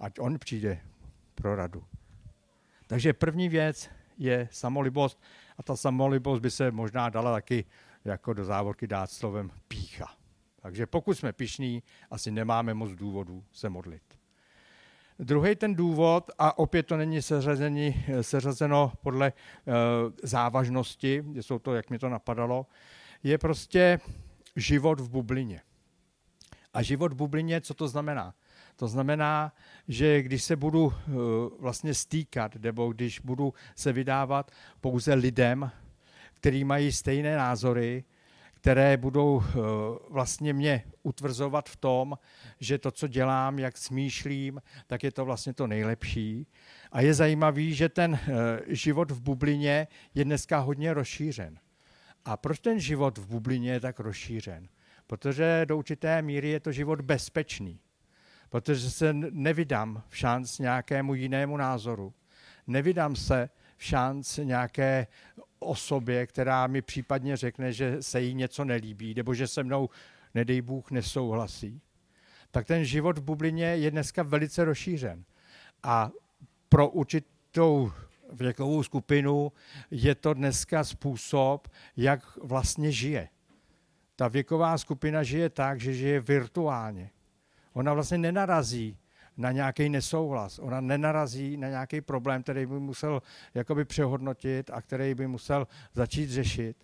ať 0.00 0.12
on 0.20 0.38
přijde 0.38 0.80
pro 1.34 1.56
radu. 1.56 1.84
Takže 2.86 3.12
první 3.12 3.48
věc 3.48 3.90
je 4.18 4.48
samolibost 4.50 5.22
a 5.56 5.62
ta 5.62 5.76
samolibost 5.76 6.42
by 6.42 6.50
se 6.50 6.70
možná 6.70 7.08
dala 7.08 7.32
taky 7.32 7.64
jako 8.04 8.32
do 8.32 8.44
závorky 8.44 8.86
dát 8.86 9.10
slovem 9.10 9.50
pícha. 9.68 10.14
Takže 10.62 10.86
pokud 10.86 11.14
jsme 11.14 11.32
pišní, 11.32 11.82
asi 12.10 12.30
nemáme 12.30 12.74
moc 12.74 12.90
důvodů 12.90 13.44
se 13.52 13.68
modlit. 13.68 14.02
Druhý 15.18 15.56
ten 15.56 15.74
důvod, 15.74 16.30
a 16.38 16.58
opět 16.58 16.82
to 16.82 16.96
není 16.96 17.22
seřazení, 17.22 18.04
seřazeno 18.20 18.92
podle 19.02 19.32
uh, 19.32 19.74
závažnosti, 20.22 21.24
jsou 21.34 21.58
to, 21.58 21.74
jak 21.74 21.90
mi 21.90 21.98
to 21.98 22.08
napadalo, 22.08 22.66
je 23.22 23.38
prostě 23.38 24.00
život 24.56 25.00
v 25.00 25.10
bublině. 25.10 25.60
A 26.74 26.82
život 26.82 27.12
v 27.12 27.16
bublině, 27.16 27.60
co 27.60 27.74
to 27.74 27.88
znamená? 27.88 28.34
To 28.76 28.88
znamená, 28.88 29.52
že 29.88 30.22
když 30.22 30.44
se 30.44 30.56
budu 30.56 30.84
uh, 30.84 30.92
vlastně 31.58 31.94
stýkat, 31.94 32.56
nebo 32.56 32.92
když 32.92 33.20
budu 33.20 33.54
se 33.76 33.92
vydávat 33.92 34.50
pouze 34.80 35.14
lidem, 35.14 35.70
kteří 36.40 36.64
mají 36.64 36.92
stejné 36.92 37.36
názory, 37.36 38.04
které 38.54 38.96
budou 38.96 39.42
eh, 39.42 39.52
vlastně 40.10 40.52
mě 40.52 40.84
utvrzovat 41.02 41.68
v 41.68 41.76
tom, 41.76 42.18
že 42.60 42.78
to, 42.78 42.90
co 42.90 43.08
dělám, 43.08 43.58
jak 43.58 43.78
smýšlím, 43.78 44.62
tak 44.86 45.02
je 45.02 45.12
to 45.12 45.24
vlastně 45.24 45.52
to 45.52 45.66
nejlepší. 45.66 46.46
A 46.92 47.00
je 47.00 47.14
zajímavý, 47.14 47.74
že 47.74 47.88
ten 47.88 48.14
eh, 48.14 48.28
život 48.66 49.10
v 49.10 49.20
bublině 49.20 49.88
je 50.14 50.24
dneska 50.24 50.58
hodně 50.58 50.94
rozšířen. 50.94 51.58
A 52.24 52.36
proč 52.36 52.58
ten 52.58 52.80
život 52.80 53.18
v 53.18 53.26
bublině 53.26 53.72
je 53.72 53.80
tak 53.80 54.00
rozšířen? 54.00 54.68
Protože 55.06 55.62
do 55.64 55.78
určité 55.78 56.22
míry 56.22 56.48
je 56.48 56.60
to 56.60 56.72
život 56.72 57.00
bezpečný. 57.00 57.80
Protože 58.50 58.90
se 58.90 59.12
nevydám 59.12 60.02
v 60.08 60.16
šanc 60.16 60.58
nějakému 60.58 61.14
jinému 61.14 61.56
názoru. 61.56 62.14
Nevydám 62.66 63.16
se 63.16 63.50
v 63.76 63.84
šanc 63.84 64.36
nějaké 64.36 65.06
osobě, 65.58 66.26
která 66.26 66.66
mi 66.66 66.82
případně 66.82 67.36
řekne, 67.36 67.72
že 67.72 68.02
se 68.02 68.20
jí 68.20 68.34
něco 68.34 68.64
nelíbí, 68.64 69.14
nebo 69.14 69.34
že 69.34 69.46
se 69.46 69.62
mnou, 69.62 69.88
nedej 70.34 70.60
Bůh, 70.62 70.90
nesouhlasí, 70.90 71.80
tak 72.50 72.66
ten 72.66 72.84
život 72.84 73.18
v 73.18 73.22
bublině 73.22 73.64
je 73.64 73.90
dneska 73.90 74.22
velice 74.22 74.64
rozšířen. 74.64 75.24
A 75.82 76.10
pro 76.68 76.88
určitou 76.88 77.92
věkovou 78.32 78.82
skupinu 78.82 79.52
je 79.90 80.14
to 80.14 80.34
dneska 80.34 80.84
způsob, 80.84 81.68
jak 81.96 82.36
vlastně 82.36 82.92
žije. 82.92 83.28
Ta 84.16 84.28
věková 84.28 84.78
skupina 84.78 85.22
žije 85.22 85.50
tak, 85.50 85.80
že 85.80 85.94
žije 85.94 86.20
virtuálně. 86.20 87.10
Ona 87.72 87.94
vlastně 87.94 88.18
nenarazí 88.18 88.98
na 89.38 89.52
nějaký 89.52 89.88
nesouhlas. 89.88 90.58
Ona 90.58 90.80
nenarazí 90.80 91.56
na 91.56 91.68
nějaký 91.68 92.00
problém, 92.00 92.42
který 92.42 92.66
by 92.66 92.80
musel 92.80 93.22
jakoby 93.54 93.84
přehodnotit 93.84 94.70
a 94.70 94.82
který 94.82 95.14
by 95.14 95.26
musel 95.26 95.66
začít 95.94 96.30
řešit. 96.30 96.76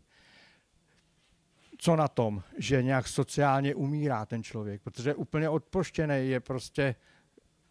Co 1.78 1.96
na 1.96 2.08
tom, 2.08 2.42
že 2.58 2.82
nějak 2.82 3.08
sociálně 3.08 3.74
umírá 3.74 4.26
ten 4.26 4.42
člověk, 4.42 4.82
protože 4.82 5.10
je 5.10 5.14
úplně 5.14 5.48
odpoštěný, 5.48 6.28
je 6.28 6.40
prostě, 6.40 6.94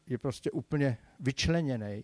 je 0.07 0.17
prostě 0.17 0.51
úplně 0.51 0.97
vyčleněný. 1.19 2.03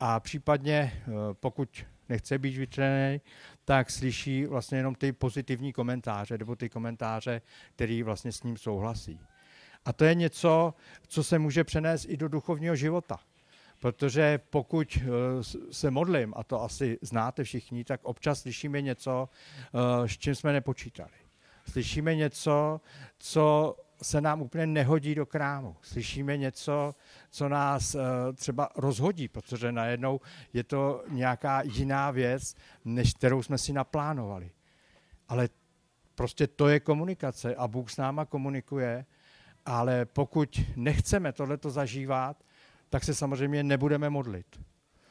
A 0.00 0.20
případně, 0.20 0.92
eh, 0.94 1.12
pokud 1.32 1.84
nechce 2.08 2.38
být 2.38 2.56
vyčleněný, 2.56 3.20
tak 3.64 3.90
slyší 3.90 4.46
vlastně 4.46 4.78
jenom 4.78 4.94
ty 4.94 5.12
pozitivní 5.12 5.72
komentáře, 5.72 6.38
nebo 6.38 6.56
ty 6.56 6.68
komentáře, 6.68 7.42
který 7.74 8.02
vlastně 8.02 8.32
s 8.32 8.42
ním 8.42 8.56
souhlasí. 8.56 9.20
A 9.84 9.92
to 9.92 10.04
je 10.04 10.14
něco, 10.14 10.74
co 11.08 11.24
se 11.24 11.38
může 11.38 11.64
přenést 11.64 12.06
i 12.08 12.16
do 12.16 12.28
duchovního 12.28 12.76
života. 12.76 13.18
Protože 13.80 14.40
pokud 14.50 14.98
eh, 15.02 15.08
se 15.70 15.90
modlím, 15.90 16.34
a 16.36 16.44
to 16.44 16.62
asi 16.62 16.98
znáte 17.02 17.44
všichni, 17.44 17.84
tak 17.84 18.00
občas 18.04 18.40
slyšíme 18.40 18.82
něco, 18.82 19.28
eh, 19.74 20.08
s 20.08 20.18
čím 20.18 20.34
jsme 20.34 20.52
nepočítali. 20.52 21.10
Slyšíme 21.70 22.14
něco, 22.14 22.80
co 23.18 23.76
se 24.02 24.20
nám 24.20 24.42
úplně 24.42 24.66
nehodí 24.66 25.14
do 25.14 25.26
krámu. 25.26 25.76
Slyšíme 25.82 26.36
něco, 26.36 26.94
co 27.30 27.48
nás 27.48 27.94
eh, 27.94 28.00
třeba 28.34 28.68
rozhodí, 28.76 29.28
protože 29.28 29.72
najednou 29.72 30.20
je 30.52 30.64
to 30.64 31.04
nějaká 31.08 31.62
jiná 31.62 32.10
věc, 32.10 32.54
než 32.84 33.14
kterou 33.14 33.42
jsme 33.42 33.58
si 33.58 33.72
naplánovali. 33.72 34.50
Ale 35.28 35.48
prostě 36.14 36.46
to 36.46 36.68
je 36.68 36.80
komunikace 36.80 37.54
a 37.54 37.68
Bůh 37.68 37.90
s 37.90 37.96
náma 37.96 38.24
komunikuje 38.24 39.04
ale 39.66 40.04
pokud 40.04 40.60
nechceme 40.76 41.32
tohleto 41.32 41.70
zažívat, 41.70 42.44
tak 42.90 43.04
se 43.04 43.14
samozřejmě 43.14 43.62
nebudeme 43.62 44.10
modlit. 44.10 44.60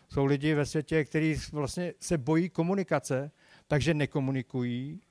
Jsou 0.09 0.25
lidi 0.25 0.53
ve 0.53 0.65
světě, 0.65 1.05
kteří 1.05 1.35
vlastně 1.51 1.93
se 1.99 2.17
bojí 2.17 2.49
komunikace, 2.49 3.31
takže 3.67 3.93
nekomunikují, 3.93 5.01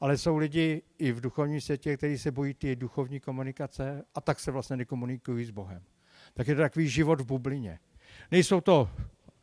ale 0.00 0.18
jsou 0.18 0.36
lidi 0.36 0.82
i 0.98 1.12
v 1.12 1.20
duchovním 1.20 1.60
světě, 1.60 1.96
kteří 1.96 2.18
se 2.18 2.30
bojí 2.30 2.54
ty 2.54 2.76
duchovní 2.76 3.20
komunikace 3.20 4.04
a 4.14 4.20
tak 4.20 4.40
se 4.40 4.50
vlastně 4.50 4.76
nekomunikují 4.76 5.44
s 5.44 5.50
Bohem. 5.50 5.82
Tak 6.34 6.48
je 6.48 6.54
to 6.54 6.60
takový 6.60 6.88
život 6.88 7.20
v 7.20 7.26
bublině. 7.26 7.78
Nejsou 8.30 8.60
to, 8.60 8.90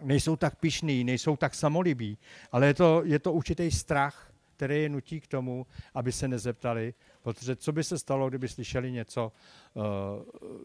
nejsou 0.02 0.36
tak 0.36 0.56
pišný, 0.60 1.04
nejsou 1.04 1.36
tak 1.36 1.56
samolibí, 1.56 2.18
ale 2.52 2.68
je 2.68 2.74
to, 2.74 3.02
je 3.06 3.20
to 3.20 3.34
určitý 3.34 3.72
strach, 3.72 4.34
který 4.56 4.82
je 4.82 4.90
nutí 4.90 5.22
k 5.22 5.28
tomu, 5.28 5.66
aby 5.94 6.12
se 6.12 6.28
nezeptali, 6.28 6.94
protože 7.24 7.56
co 7.56 7.72
by 7.72 7.84
se 7.84 8.00
stalo, 8.00 8.30
kdyby 8.30 8.48
slyšeli 8.48 8.92
něco 8.92 9.32
uh, 9.74 9.84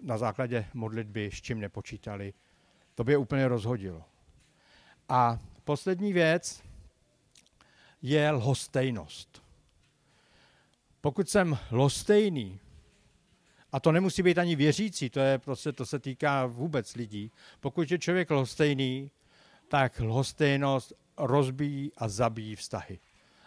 na 0.03 0.19
základě 0.19 0.67
modlitby, 0.75 1.31
s 1.33 1.43
čím 1.43 1.61
nepočítali. 1.61 2.35
To 2.95 3.05
by 3.05 3.13
je 3.13 3.19
úplně 3.19 3.49
rozhodilo. 3.49 4.05
A 5.09 5.39
poslední 5.65 6.13
věc 6.13 6.63
je 8.03 8.31
lhostejnost. 8.31 9.43
Pokud 11.01 11.29
jsem 11.29 11.59
lhostejný, 11.73 12.61
a 13.73 13.81
to 13.81 13.93
nemusí 13.93 14.23
být 14.23 14.39
ani 14.39 14.57
věřící, 14.57 15.11
to, 15.11 15.21
je 15.21 15.39
prostě, 15.39 15.73
to 15.73 15.87
se 15.87 15.99
týká 15.99 16.47
vůbec 16.47 16.95
lidí. 16.95 17.33
Pokud 17.61 17.91
je 17.91 17.99
člověk 17.99 18.31
lhostejný, 18.31 19.11
tak 19.69 20.01
lhostejnost 20.01 20.93
rozbíjí 21.19 21.93
a 21.97 22.09
zabíjí 22.09 22.57
vztahy. 22.57 22.99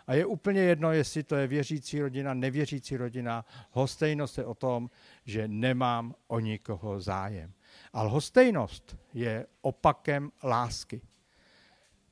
A 0.07 0.13
je 0.13 0.25
úplně 0.25 0.61
jedno, 0.61 0.91
jestli 0.91 1.23
to 1.23 1.35
je 1.35 1.47
věřící 1.47 1.99
rodina, 1.99 2.33
nevěřící 2.33 2.97
rodina. 2.97 3.45
Hostejnost 3.71 4.37
je 4.37 4.45
o 4.45 4.53
tom, 4.53 4.89
že 5.25 5.47
nemám 5.47 6.15
o 6.27 6.39
nikoho 6.39 6.99
zájem. 6.99 7.53
A 7.93 8.03
lhostejnost 8.03 8.97
je 9.13 9.45
opakem 9.61 10.31
lásky. 10.43 11.01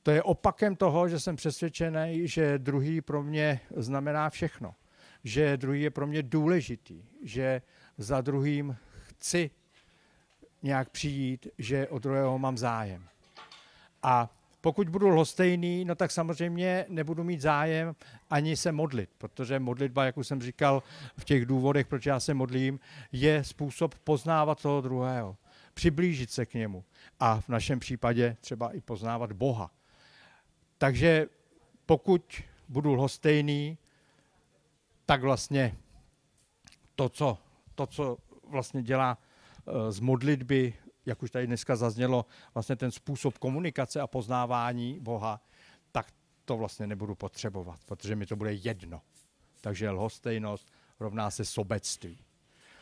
To 0.03 0.11
je 0.11 0.23
opakem 0.23 0.75
toho, 0.75 1.09
že 1.09 1.19
jsem 1.19 1.35
přesvědčený, 1.35 2.27
že 2.27 2.57
druhý 2.59 3.01
pro 3.01 3.23
mě 3.23 3.59
znamená 3.75 4.29
všechno. 4.29 4.75
Že 5.23 5.57
druhý 5.57 5.81
je 5.81 5.89
pro 5.89 6.07
mě 6.07 6.23
důležitý, 6.23 7.03
že 7.23 7.61
za 7.97 8.21
druhým 8.21 8.77
chci 9.07 9.51
nějak 10.63 10.89
přijít, 10.89 11.47
že 11.57 11.87
od 11.87 12.03
druhého 12.03 12.39
mám 12.39 12.57
zájem. 12.57 13.07
A 14.03 14.38
pokud 14.61 14.89
budu 14.89 15.07
lhostejný, 15.07 15.85
no 15.85 15.95
tak 15.95 16.11
samozřejmě 16.11 16.85
nebudu 16.89 17.23
mít 17.23 17.41
zájem 17.41 17.95
ani 18.29 18.57
se 18.57 18.71
modlit, 18.71 19.09
protože 19.17 19.59
modlitba, 19.59 20.05
jak 20.05 20.17
už 20.17 20.27
jsem 20.27 20.41
říkal 20.41 20.83
v 21.17 21.25
těch 21.25 21.45
důvodech, 21.45 21.87
proč 21.87 22.05
já 22.05 22.19
se 22.19 22.33
modlím, 22.33 22.79
je 23.11 23.43
způsob 23.43 23.95
poznávat 23.95 24.61
toho 24.61 24.81
druhého, 24.81 25.37
přiblížit 25.73 26.31
se 26.31 26.45
k 26.45 26.53
němu 26.53 26.83
a 27.19 27.41
v 27.41 27.49
našem 27.49 27.79
případě 27.79 28.37
třeba 28.41 28.71
i 28.71 28.81
poznávat 28.81 29.31
Boha. 29.31 29.71
Takže 30.77 31.27
pokud 31.85 32.41
budu 32.69 32.93
lhostejný, 32.93 33.77
tak 35.05 35.21
vlastně 35.21 35.75
to, 36.95 37.09
co, 37.09 37.37
to, 37.75 37.87
co 37.87 38.17
vlastně 38.47 38.83
dělá 38.83 39.17
eh, 39.17 39.91
z 39.91 39.99
modlitby, 39.99 40.73
jak 41.09 41.23
už 41.23 41.31
tady 41.31 41.47
dneska 41.47 41.75
zaznělo, 41.75 42.25
vlastně 42.53 42.75
ten 42.75 42.91
způsob 42.91 43.37
komunikace 43.37 44.01
a 44.01 44.07
poznávání 44.07 44.99
Boha, 44.99 45.41
tak 45.91 46.07
to 46.45 46.57
vlastně 46.57 46.87
nebudu 46.87 47.15
potřebovat, 47.15 47.79
protože 47.85 48.15
mi 48.15 48.25
to 48.25 48.35
bude 48.35 48.53
jedno. 48.53 49.01
Takže 49.61 49.89
lhostejnost 49.89 50.71
rovná 50.99 51.31
se 51.31 51.45
sobectví. 51.45 52.17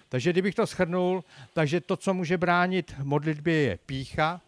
Takže 0.10 0.31
kdybych 0.31 0.55
to 0.55 0.65
shrnul, 0.65 1.24
takže 1.53 1.81
to, 1.81 1.98
co 1.98 2.13
může 2.13 2.38
bránit 2.38 2.96
modlitbě, 3.03 3.55
je 3.55 3.77
pícha, 3.77 4.41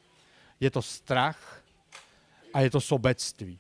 je 0.59 0.71
to 0.71 0.81
strach 0.81 1.63
a 2.53 2.61
je 2.61 2.69
to 2.69 2.81
sobectví. 2.81 3.59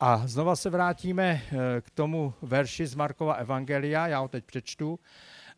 A 0.00 0.26
znova 0.26 0.56
se 0.56 0.70
vrátíme 0.70 1.42
eh, 1.42 1.80
k 1.80 1.90
tomu 1.90 2.34
verši 2.42 2.86
z 2.86 2.94
Markova 2.94 3.34
Evangelia, 3.34 4.06
já 4.06 4.18
ho 4.18 4.28
teď 4.28 4.44
přečtu. 4.44 4.98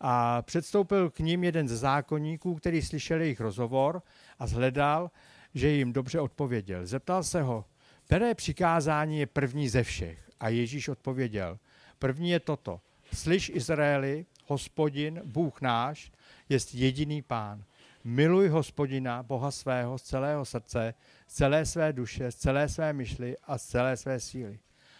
A 0.06 0.42
předstoupil 0.42 1.10
k 1.10 1.18
ním 1.18 1.44
jeden 1.44 1.68
ze 1.68 1.76
zákonníků, 1.76 2.54
který 2.54 2.82
slyšel 2.82 3.20
jejich 3.20 3.40
rozhovor 3.40 4.02
a 4.38 4.46
zhledal, 4.46 5.10
že 5.54 5.68
jim 5.68 5.92
dobře 5.92 6.20
odpověděl. 6.20 6.86
Zeptal 6.86 7.22
se 7.22 7.42
ho, 7.42 7.64
které 8.04 8.34
přikázání 8.34 9.18
je 9.18 9.26
první 9.26 9.68
ze 9.68 9.82
všech? 9.82 10.30
A 10.40 10.48
Ježíš 10.48 10.88
odpověděl, 10.88 11.58
první 11.98 12.30
je 12.30 12.40
toto. 12.40 12.80
Slyš 13.14 13.52
Izraeli, 13.54 14.26
hospodin, 14.46 15.22
Bůh 15.24 15.60
náš, 15.60 16.12
je 16.48 16.58
jediný 16.72 17.22
pán. 17.22 17.64
Miluj 18.04 18.48
hospodina, 18.48 19.22
Boha 19.22 19.50
svého, 19.50 19.98
z 19.98 20.02
celého 20.02 20.44
srdce, 20.44 20.94
z 21.26 21.34
celé 21.34 21.66
své 21.66 21.92
duše, 21.92 22.32
z 22.32 22.36
celé 22.36 22.68
své 22.68 22.92
myšly 22.92 23.36
a 23.44 23.58
z 23.58 23.66
celé 23.66 23.96
své 23.96 24.20
síly. 24.20 24.58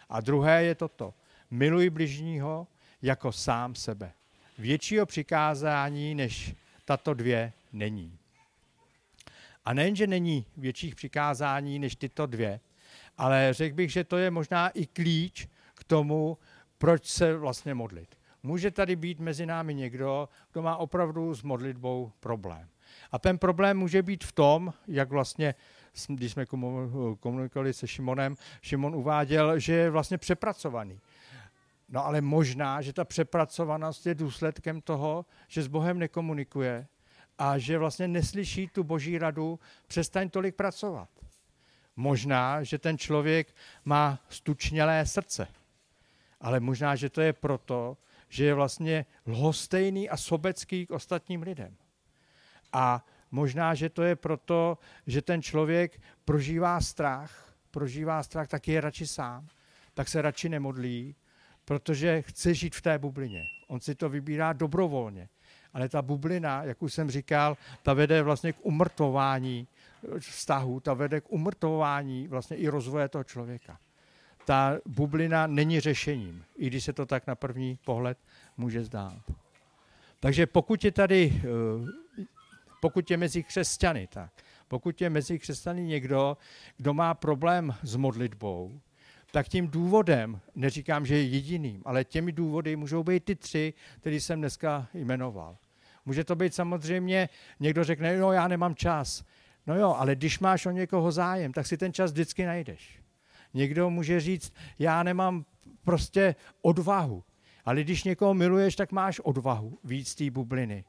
A 0.08 0.20
druhé 0.20 0.64
je 0.64 0.74
toto. 0.74 1.14
Miluj 1.50 1.90
bližního 1.90 2.66
jako 3.02 3.32
sám 3.32 3.74
sebe. 3.74 4.12
Většího 4.58 5.06
přikázání 5.06 6.14
než 6.14 6.54
tato 6.84 7.14
dvě 7.14 7.52
není. 7.72 8.18
A 9.64 9.74
nejenže 9.74 10.06
není 10.06 10.46
větších 10.56 10.94
přikázání 10.94 11.78
než 11.78 11.96
tyto 11.96 12.26
dvě, 12.26 12.60
ale 13.18 13.48
řekl 13.52 13.76
bych, 13.76 13.92
že 13.92 14.04
to 14.04 14.16
je 14.16 14.30
možná 14.30 14.68
i 14.68 14.86
klíč 14.86 15.48
k 15.74 15.84
tomu, 15.84 16.38
proč 16.78 17.06
se 17.06 17.36
vlastně 17.36 17.74
modlit. 17.74 18.16
Může 18.42 18.70
tady 18.70 18.96
být 18.96 19.20
mezi 19.20 19.46
námi 19.46 19.74
někdo, 19.74 20.28
kdo 20.52 20.62
má 20.62 20.76
opravdu 20.76 21.34
s 21.34 21.42
modlitbou 21.42 22.12
problém. 22.20 22.68
A 23.10 23.18
ten 23.18 23.38
problém 23.38 23.78
může 23.78 24.02
být 24.02 24.24
v 24.24 24.32
tom, 24.32 24.72
jak 24.86 25.08
vlastně, 25.08 25.54
když 26.08 26.32
jsme 26.32 26.46
komunikovali 27.20 27.72
se 27.72 27.88
Šimonem, 27.88 28.36
Šimon 28.62 28.94
uváděl, 28.94 29.58
že 29.58 29.72
je 29.72 29.90
vlastně 29.90 30.18
přepracovaný. 30.18 31.00
No 31.94 32.06
ale 32.06 32.20
možná, 32.20 32.82
že 32.82 32.92
ta 32.92 33.04
přepracovanost 33.04 34.06
je 34.06 34.14
důsledkem 34.14 34.80
toho, 34.80 35.26
že 35.48 35.62
s 35.62 35.66
Bohem 35.66 35.98
nekomunikuje 35.98 36.86
a 37.38 37.58
že 37.58 37.78
vlastně 37.78 38.08
neslyší 38.08 38.68
tu 38.68 38.84
boží 38.84 39.18
radu, 39.18 39.60
přestaň 39.86 40.30
tolik 40.30 40.54
pracovat. 40.54 41.08
Možná, 41.96 42.62
že 42.62 42.78
ten 42.78 42.98
člověk 42.98 43.54
má 43.84 44.18
stučnělé 44.28 45.06
srdce, 45.06 45.48
ale 46.40 46.60
možná, 46.60 46.96
že 46.96 47.10
to 47.10 47.20
je 47.20 47.32
proto, 47.32 47.96
že 48.28 48.44
je 48.44 48.54
vlastně 48.54 49.06
lhostejný 49.26 50.10
a 50.10 50.16
sobecký 50.16 50.86
k 50.86 50.90
ostatním 50.90 51.42
lidem. 51.42 51.76
A 52.72 53.04
možná, 53.30 53.74
že 53.74 53.88
to 53.88 54.02
je 54.02 54.16
proto, 54.16 54.78
že 55.06 55.22
ten 55.22 55.42
člověk 55.42 56.00
prožívá 56.24 56.80
strach, 56.80 57.54
prožívá 57.70 58.22
strach, 58.22 58.48
tak 58.48 58.68
je 58.68 58.80
radši 58.80 59.06
sám, 59.06 59.48
tak 59.94 60.08
se 60.08 60.22
radši 60.22 60.48
nemodlí, 60.48 61.16
protože 61.64 62.22
chce 62.22 62.54
žít 62.54 62.74
v 62.74 62.82
té 62.82 62.98
bublině. 62.98 63.44
On 63.68 63.80
si 63.80 63.94
to 63.94 64.08
vybírá 64.08 64.52
dobrovolně. 64.52 65.28
Ale 65.72 65.88
ta 65.88 66.02
bublina, 66.02 66.64
jak 66.64 66.82
už 66.82 66.94
jsem 66.94 67.10
říkal, 67.10 67.56
ta 67.82 67.94
vede 67.94 68.22
vlastně 68.22 68.52
k 68.52 68.56
umrtování 68.62 69.68
vztahu, 70.18 70.80
ta 70.80 70.94
vede 70.94 71.20
k 71.20 71.32
umrtování 71.32 72.28
vlastně 72.28 72.56
i 72.56 72.68
rozvoje 72.68 73.08
toho 73.08 73.24
člověka. 73.24 73.78
Ta 74.44 74.78
bublina 74.86 75.46
není 75.46 75.80
řešením, 75.80 76.44
i 76.56 76.66
když 76.66 76.84
se 76.84 76.92
to 76.92 77.06
tak 77.06 77.26
na 77.26 77.34
první 77.34 77.78
pohled 77.84 78.18
může 78.56 78.84
zdát. 78.84 79.22
Takže 80.20 80.46
pokud 80.46 80.84
je 80.84 80.92
tady, 80.92 81.32
eh, 81.36 82.24
pokud 82.80 83.10
je 83.10 83.16
mezi 83.16 83.42
křesťany, 83.42 84.06
tak 84.06 84.30
pokud 84.68 85.00
je 85.00 85.10
mezi 85.10 85.38
křesťany 85.38 85.82
někdo, 85.82 86.36
kdo 86.76 86.94
má 86.94 87.14
problém 87.14 87.74
s 87.82 87.96
modlitbou, 87.96 88.80
tak 89.34 89.48
tím 89.48 89.68
důvodem, 89.68 90.40
neříkám, 90.54 91.06
že 91.06 91.14
je 91.14 91.22
jediným, 91.22 91.82
ale 91.84 92.04
těmi 92.04 92.32
důvody 92.32 92.76
můžou 92.76 93.02
být 93.02 93.24
ty 93.24 93.34
tři, 93.34 93.74
které 94.00 94.16
jsem 94.16 94.38
dneska 94.38 94.88
jmenoval. 94.94 95.56
Může 96.06 96.24
to 96.24 96.36
být 96.36 96.54
samozřejmě, 96.54 97.28
někdo 97.60 97.84
řekne, 97.84 98.18
no 98.18 98.32
já 98.32 98.48
nemám 98.48 98.74
čas. 98.74 99.24
No 99.66 99.78
jo, 99.78 99.94
ale 99.98 100.14
když 100.14 100.38
máš 100.38 100.66
o 100.66 100.70
někoho 100.70 101.12
zájem, 101.12 101.52
tak 101.52 101.66
si 101.66 101.76
ten 101.76 101.92
čas 101.92 102.12
vždycky 102.12 102.44
najdeš. 102.44 103.02
Někdo 103.54 103.90
může 103.90 104.20
říct, 104.20 104.54
já 104.78 105.02
nemám 105.02 105.44
prostě 105.84 106.34
odvahu. 106.62 107.24
Ale 107.64 107.82
když 107.82 108.04
někoho 108.04 108.34
miluješ, 108.34 108.76
tak 108.76 108.92
máš 108.92 109.20
odvahu 109.20 109.78
víc 109.84 110.14
té 110.14 110.30
bubliny. 110.30 110.84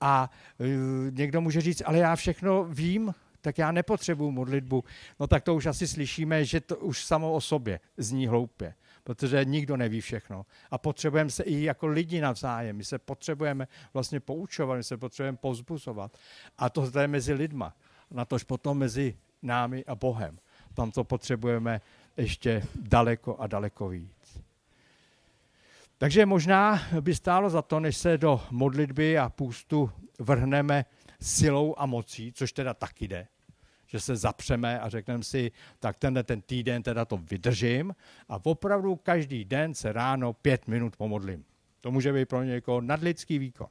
A 0.00 0.30
uh, 0.58 0.66
někdo 1.10 1.40
může 1.40 1.60
říct, 1.60 1.82
ale 1.86 1.98
já 1.98 2.16
všechno 2.16 2.64
vím, 2.64 3.14
tak 3.42 3.58
já 3.58 3.72
nepotřebuju 3.72 4.30
modlitbu. 4.30 4.84
No 5.20 5.26
tak 5.26 5.42
to 5.42 5.54
už 5.54 5.66
asi 5.66 5.88
slyšíme, 5.88 6.44
že 6.44 6.60
to 6.60 6.76
už 6.76 7.04
samo 7.04 7.32
o 7.32 7.40
sobě 7.40 7.80
zní 7.96 8.26
hloupě, 8.26 8.74
protože 9.04 9.44
nikdo 9.44 9.76
neví 9.76 10.00
všechno. 10.00 10.46
A 10.70 10.78
potřebujeme 10.78 11.30
se 11.30 11.42
i 11.42 11.62
jako 11.62 11.86
lidi 11.86 12.20
navzájem, 12.20 12.76
my 12.76 12.84
se 12.84 12.98
potřebujeme 12.98 13.68
vlastně 13.94 14.20
poučovat, 14.20 14.76
my 14.76 14.84
se 14.84 14.96
potřebujeme 14.96 15.38
pozbuzovat. 15.38 16.18
A 16.58 16.70
to 16.70 17.00
je 17.00 17.08
mezi 17.08 17.32
lidma, 17.32 17.76
natož 18.10 18.44
potom 18.44 18.78
mezi 18.78 19.16
námi 19.42 19.84
a 19.84 19.94
Bohem. 19.94 20.38
Tam 20.74 20.90
to 20.90 21.04
potřebujeme 21.04 21.80
ještě 22.16 22.62
daleko 22.80 23.36
a 23.36 23.46
daleko 23.46 23.88
víc. 23.88 24.42
Takže 25.98 26.26
možná 26.26 26.82
by 27.00 27.14
stálo 27.14 27.50
za 27.50 27.62
to, 27.62 27.80
než 27.80 27.96
se 27.96 28.18
do 28.18 28.40
modlitby 28.50 29.18
a 29.18 29.28
půstu 29.28 29.90
vrhneme 30.18 30.84
silou 31.22 31.74
a 31.78 31.86
mocí, 31.86 32.32
což 32.32 32.52
teda 32.52 32.74
taky 32.74 33.08
jde, 33.08 33.26
že 33.86 34.00
se 34.00 34.16
zapřeme 34.16 34.80
a 34.80 34.88
řekneme 34.88 35.24
si, 35.24 35.52
tak 35.78 35.98
tenhle 35.98 36.22
ten 36.22 36.40
týden 36.40 36.82
teda 36.82 37.04
to 37.04 37.16
vydržím 37.16 37.94
a 38.28 38.46
opravdu 38.46 38.96
každý 38.96 39.44
den 39.44 39.74
se 39.74 39.92
ráno 39.92 40.32
pět 40.32 40.68
minut 40.68 40.96
pomodlím. 40.96 41.44
To 41.80 41.90
může 41.90 42.12
být 42.12 42.28
pro 42.28 42.42
někoho 42.42 42.80
nadlidský 42.80 43.38
výkon. 43.38 43.66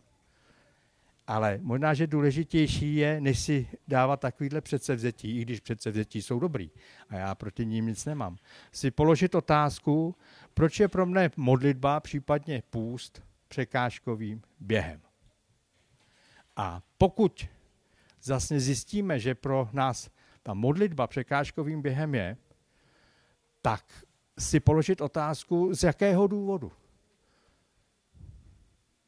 Ale 1.28 1.60
možná, 1.62 1.94
že 1.94 2.08
důležitější 2.08 2.96
je, 2.96 3.22
než 3.22 3.40
si 3.40 3.68
dávat 3.88 4.20
takovýhle 4.20 4.62
předsevzetí, 4.62 5.38
i 5.38 5.42
když 5.42 5.60
předsevzetí 5.60 6.22
jsou 6.22 6.40
dobrý 6.40 6.72
a 7.10 7.16
já 7.16 7.36
proti 7.36 7.66
ním 7.66 7.88
nic 7.88 8.06
nemám, 8.06 8.38
si 8.72 8.92
položit 8.92 9.36
otázku, 9.36 10.16
proč 10.54 10.80
je 10.80 10.88
pro 10.88 11.06
mne 11.06 11.30
modlitba, 11.38 12.00
případně 12.00 12.64
půst, 12.70 13.24
překážkovým 13.48 14.42
během. 14.60 15.02
A 16.62 16.82
pokud 16.98 17.48
zase 18.22 18.60
zjistíme, 18.60 19.20
že 19.20 19.36
pro 19.36 19.70
nás 19.74 20.10
ta 20.44 20.54
modlitba 20.54 21.08
překážkovým 21.08 21.82
během 21.82 22.16
je, 22.16 22.38
tak 23.62 24.06
si 24.40 24.60
položit 24.60 25.02
otázku, 25.02 25.74
z 25.74 25.84
jakého 25.84 26.28
důvodu. 26.28 26.72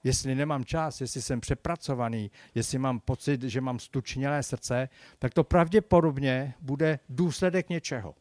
Jestli 0.04 0.36
nemám 0.36 0.66
čas, 0.66 1.02
jestli 1.02 1.22
jsem 1.22 1.42
přepracovaný, 1.42 2.32
jestli 2.56 2.78
mám 2.78 3.00
pocit, 3.00 3.44
že 3.44 3.62
mám 3.62 3.80
stučnělé 3.80 4.44
srdce, 4.44 4.90
tak 5.20 5.34
to 5.34 5.44
pravděpodobně 5.44 6.54
bude 6.62 7.00
důsledek 7.10 7.70
něčeho. 7.70 8.16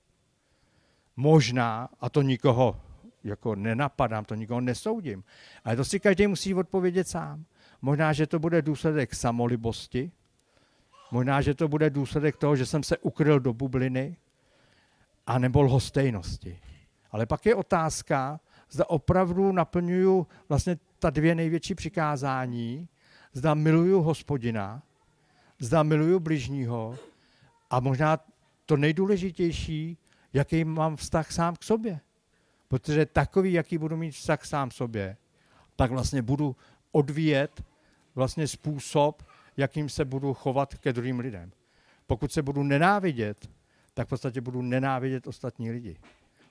Možná, 1.16 1.88
a 2.00 2.08
to 2.08 2.22
nikoho 2.22 2.80
jako 3.24 3.54
nenapadám, 3.54 4.24
to 4.24 4.34
nikoho 4.34 4.60
nesoudím, 4.60 5.24
ale 5.64 5.76
to 5.76 5.84
si 5.84 6.00
každý 6.00 6.26
musí 6.26 6.54
odpovědět 6.54 7.08
sám. 7.08 7.44
Možná, 7.82 8.12
že 8.12 8.26
to 8.26 8.38
bude 8.38 8.62
důsledek 8.62 9.14
samolibosti, 9.14 10.12
Možná, 11.12 11.40
že 11.40 11.54
to 11.54 11.68
bude 11.68 11.90
důsledek 11.90 12.36
toho, 12.36 12.56
že 12.56 12.66
jsem 12.66 12.82
se 12.82 12.98
ukryl 12.98 13.40
do 13.40 13.52
bubliny 13.52 14.16
a 15.26 15.38
nebo 15.38 15.62
lhostejnosti. 15.62 16.58
Ale 17.10 17.26
pak 17.26 17.46
je 17.46 17.54
otázka, 17.54 18.40
zda 18.70 18.90
opravdu 18.90 19.52
naplňuju 19.52 20.26
vlastně 20.48 20.78
ta 20.98 21.10
dvě 21.10 21.34
největší 21.34 21.74
přikázání, 21.74 22.88
zda 23.32 23.54
miluju 23.54 24.00
hospodina, 24.00 24.82
zda 25.58 25.82
miluju 25.82 26.20
bližního 26.20 26.96
a 27.70 27.80
možná 27.80 28.18
to 28.66 28.76
nejdůležitější, 28.76 29.98
jaký 30.32 30.64
mám 30.64 30.96
vztah 30.96 31.32
sám 31.32 31.56
k 31.56 31.62
sobě. 31.62 32.00
Protože 32.68 33.06
takový, 33.06 33.52
jaký 33.52 33.78
budu 33.78 33.96
mít 33.96 34.10
vztah 34.10 34.44
sám 34.44 34.68
k 34.70 34.72
sobě, 34.72 35.16
tak 35.76 35.90
vlastně 35.90 36.22
budu 36.22 36.56
odvíjet 36.92 37.62
vlastně 38.14 38.48
způsob, 38.48 39.22
jakým 39.56 39.88
se 39.88 40.04
budu 40.04 40.34
chovat 40.34 40.74
ke 40.74 40.92
druhým 40.92 41.18
lidem. 41.18 41.52
Pokud 42.06 42.32
se 42.32 42.42
budu 42.42 42.62
nenávidět, 42.62 43.50
tak 43.94 44.06
v 44.06 44.10
podstatě 44.10 44.40
budu 44.40 44.62
nenávidět 44.62 45.26
ostatní 45.26 45.70
lidi. 45.70 45.96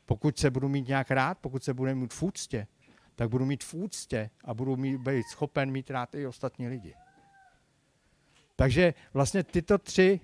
Pokud 0.06 0.38
se 0.38 0.50
budu 0.52 0.70
mít 0.70 0.88
nějak 0.88 1.12
rád, 1.12 1.38
pokud 1.42 1.64
se 1.64 1.74
budu 1.74 1.96
mít 1.96 2.14
v 2.14 2.24
úctě, 2.24 2.68
tak 3.16 3.30
budu 3.30 3.46
mít 3.46 3.64
v 3.64 3.74
úctě 3.74 4.30
a 4.46 4.54
budu 4.54 4.78
mít, 4.78 4.98
být 4.98 5.24
schopen 5.24 5.72
mít 5.72 5.92
rád 5.92 6.16
i 6.16 6.28
ostatní 6.28 6.68
lidi. 6.68 6.94
Takže 8.56 8.94
vlastně 9.14 9.44
tyto 9.44 9.78
tři 9.78 10.20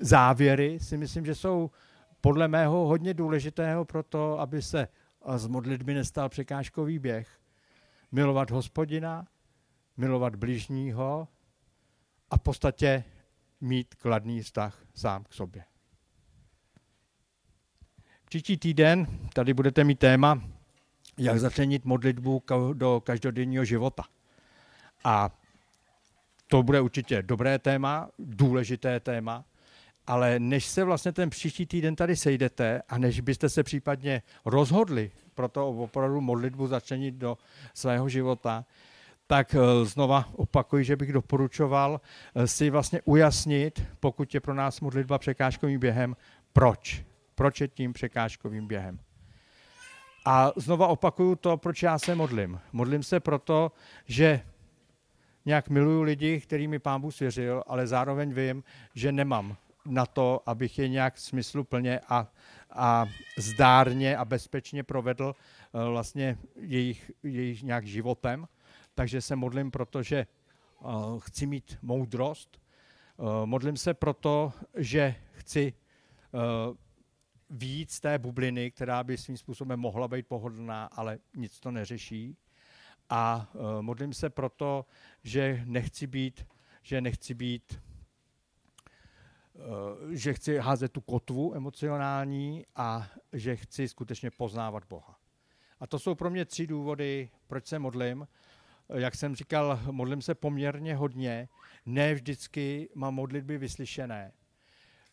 závěry 0.00 0.78
si 0.80 0.96
myslím, 0.96 1.26
že 1.26 1.34
jsou 1.34 1.70
podle 2.20 2.48
mého 2.48 2.86
hodně 2.86 3.14
důležitého 3.14 3.84
pro 3.84 4.02
to, 4.02 4.40
aby 4.40 4.62
se 4.62 4.88
z 5.36 5.46
modlitby 5.46 5.94
nestal 5.94 6.28
překážkový 6.28 6.98
běh. 6.98 7.28
Milovat 8.12 8.50
hospodina, 8.50 9.26
milovat 9.96 10.36
bližního 10.36 11.28
a 12.30 12.36
v 12.36 12.40
podstatě 12.40 13.04
mít 13.60 13.94
kladný 13.94 14.42
vztah 14.42 14.82
sám 14.94 15.24
k 15.24 15.32
sobě. 15.32 15.64
Příští 18.24 18.56
týden 18.56 19.06
tady 19.32 19.54
budete 19.54 19.84
mít 19.84 19.98
téma, 19.98 20.42
jak 21.18 21.40
začlenit 21.40 21.84
modlitbu 21.84 22.42
do 22.72 23.00
každodenního 23.00 23.64
života. 23.64 24.04
A 25.04 25.38
to 26.46 26.62
bude 26.62 26.80
určitě 26.80 27.22
dobré 27.22 27.58
téma, 27.58 28.10
důležité 28.18 29.00
téma, 29.00 29.44
ale 30.06 30.38
než 30.38 30.66
se 30.66 30.84
vlastně 30.84 31.12
ten 31.12 31.30
příští 31.30 31.66
týden 31.66 31.96
tady 31.96 32.16
sejdete 32.16 32.82
a 32.88 32.98
než 32.98 33.20
byste 33.20 33.48
se 33.48 33.62
případně 33.62 34.22
rozhodli 34.44 35.10
pro 35.34 35.48
to 35.48 35.68
opravdu 35.68 36.20
modlitbu 36.20 36.66
začlenit 36.66 37.14
do 37.14 37.38
svého 37.74 38.08
života, 38.08 38.64
tak 39.26 39.54
eh, 39.54 39.84
znova 39.84 40.28
opakuji, 40.32 40.84
že 40.84 40.96
bych 40.96 41.12
doporučoval 41.12 42.00
eh, 42.34 42.46
si 42.46 42.70
vlastně 42.70 43.02
ujasnit, 43.04 43.82
pokud 44.00 44.34
je 44.34 44.40
pro 44.40 44.54
nás 44.54 44.80
modlitba 44.80 45.18
překážkovým 45.18 45.80
během, 45.80 46.16
proč. 46.52 47.04
Proč 47.34 47.60
je 47.60 47.68
tím 47.68 47.92
překážkovým 47.92 48.66
během. 48.66 48.98
A 50.24 50.52
znova 50.56 50.86
opakuju 50.86 51.36
to, 51.36 51.56
proč 51.56 51.82
já 51.82 51.98
se 51.98 52.14
modlím. 52.14 52.60
Modlím 52.72 53.02
se 53.02 53.20
proto, 53.20 53.72
že 54.06 54.40
nějak 55.44 55.68
miluju 55.68 56.02
lidi, 56.02 56.40
kterými 56.40 56.78
pán 56.78 57.00
Bůh 57.00 57.14
svěřil, 57.14 57.62
ale 57.66 57.86
zároveň 57.86 58.32
vím, 58.32 58.64
že 58.94 59.12
nemám 59.12 59.56
na 59.86 60.06
to, 60.06 60.42
abych 60.46 60.78
je 60.78 60.88
nějak 60.88 61.18
smysluplně 61.18 62.00
a, 62.08 62.32
a 62.70 63.06
zdárně 63.38 64.16
a 64.16 64.24
bezpečně 64.24 64.82
provedl 64.82 65.34
eh, 65.34 65.88
vlastně 65.88 66.38
jejich, 66.56 67.10
jejich 67.22 67.62
nějak 67.62 67.86
životem. 67.86 68.48
Takže 68.94 69.20
se 69.20 69.36
modlím, 69.36 69.70
protože 69.70 70.26
uh, 70.80 71.20
chci 71.20 71.46
mít 71.46 71.78
moudrost. 71.82 72.60
Uh, 73.16 73.46
modlím 73.46 73.76
se 73.76 73.94
proto, 73.94 74.52
že 74.76 75.14
chci 75.32 75.72
víc 77.50 78.00
té 78.00 78.18
bubliny, 78.18 78.70
která 78.70 79.04
by 79.04 79.18
svým 79.18 79.36
způsobem 79.36 79.80
mohla 79.80 80.08
být 80.08 80.26
pohodlná, 80.26 80.84
ale 80.84 81.18
nic 81.36 81.60
to 81.60 81.70
neřeší. 81.70 82.36
A 83.10 83.48
modlím 83.80 84.12
se 84.12 84.30
proto, 84.30 84.86
že 85.22 85.62
nechci 85.64 86.06
být, 86.06 86.46
že 86.82 87.00
nechci 87.00 87.34
být 87.34 87.80
že 90.10 90.34
chci 90.34 90.58
házet 90.58 90.92
tu 90.92 91.00
kotvu 91.00 91.54
emocionální 91.54 92.66
a 92.76 93.08
že 93.32 93.56
chci 93.56 93.88
skutečně 93.88 94.30
poznávat 94.30 94.84
Boha. 94.88 95.18
A 95.80 95.86
to 95.86 95.98
jsou 95.98 96.14
pro 96.14 96.30
mě 96.30 96.44
tři 96.44 96.66
důvody, 96.66 97.30
proč 97.46 97.66
se 97.66 97.78
modlím 97.78 98.26
jak 98.88 99.14
jsem 99.14 99.36
říkal, 99.36 99.80
modlím 99.90 100.22
se 100.22 100.34
poměrně 100.34 100.96
hodně. 100.96 101.48
Ne 101.86 102.14
vždycky 102.14 102.88
mám 102.94 103.14
modlitby 103.14 103.58
vyslyšené. 103.58 104.32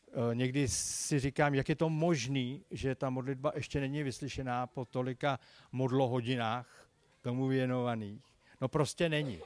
Eh, 0.07 0.35
někdy 0.35 0.67
si 0.67 1.19
říkám, 1.19 1.55
jak 1.55 1.69
je 1.69 1.75
to 1.75 1.89
možné, 1.89 2.57
že 2.71 2.95
ta 2.95 3.09
modlitba 3.09 3.51
ještě 3.55 3.79
není 3.79 4.03
vyslyšená 4.03 4.67
po 4.67 4.85
tolika 4.85 5.39
modlohodinách 5.71 6.87
tomu 7.21 7.47
věnovaných. 7.47 8.23
No 8.61 8.67
prostě 8.67 9.09
není. 9.09 9.39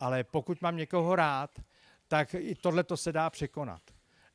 Ale 0.00 0.24
pokud 0.24 0.62
mám 0.62 0.76
někoho 0.76 1.16
rád, 1.16 1.60
tak 2.08 2.34
i 2.34 2.54
tohle 2.54 2.84
to 2.84 2.96
se 2.96 3.12
dá 3.12 3.30
překonat. 3.30 3.82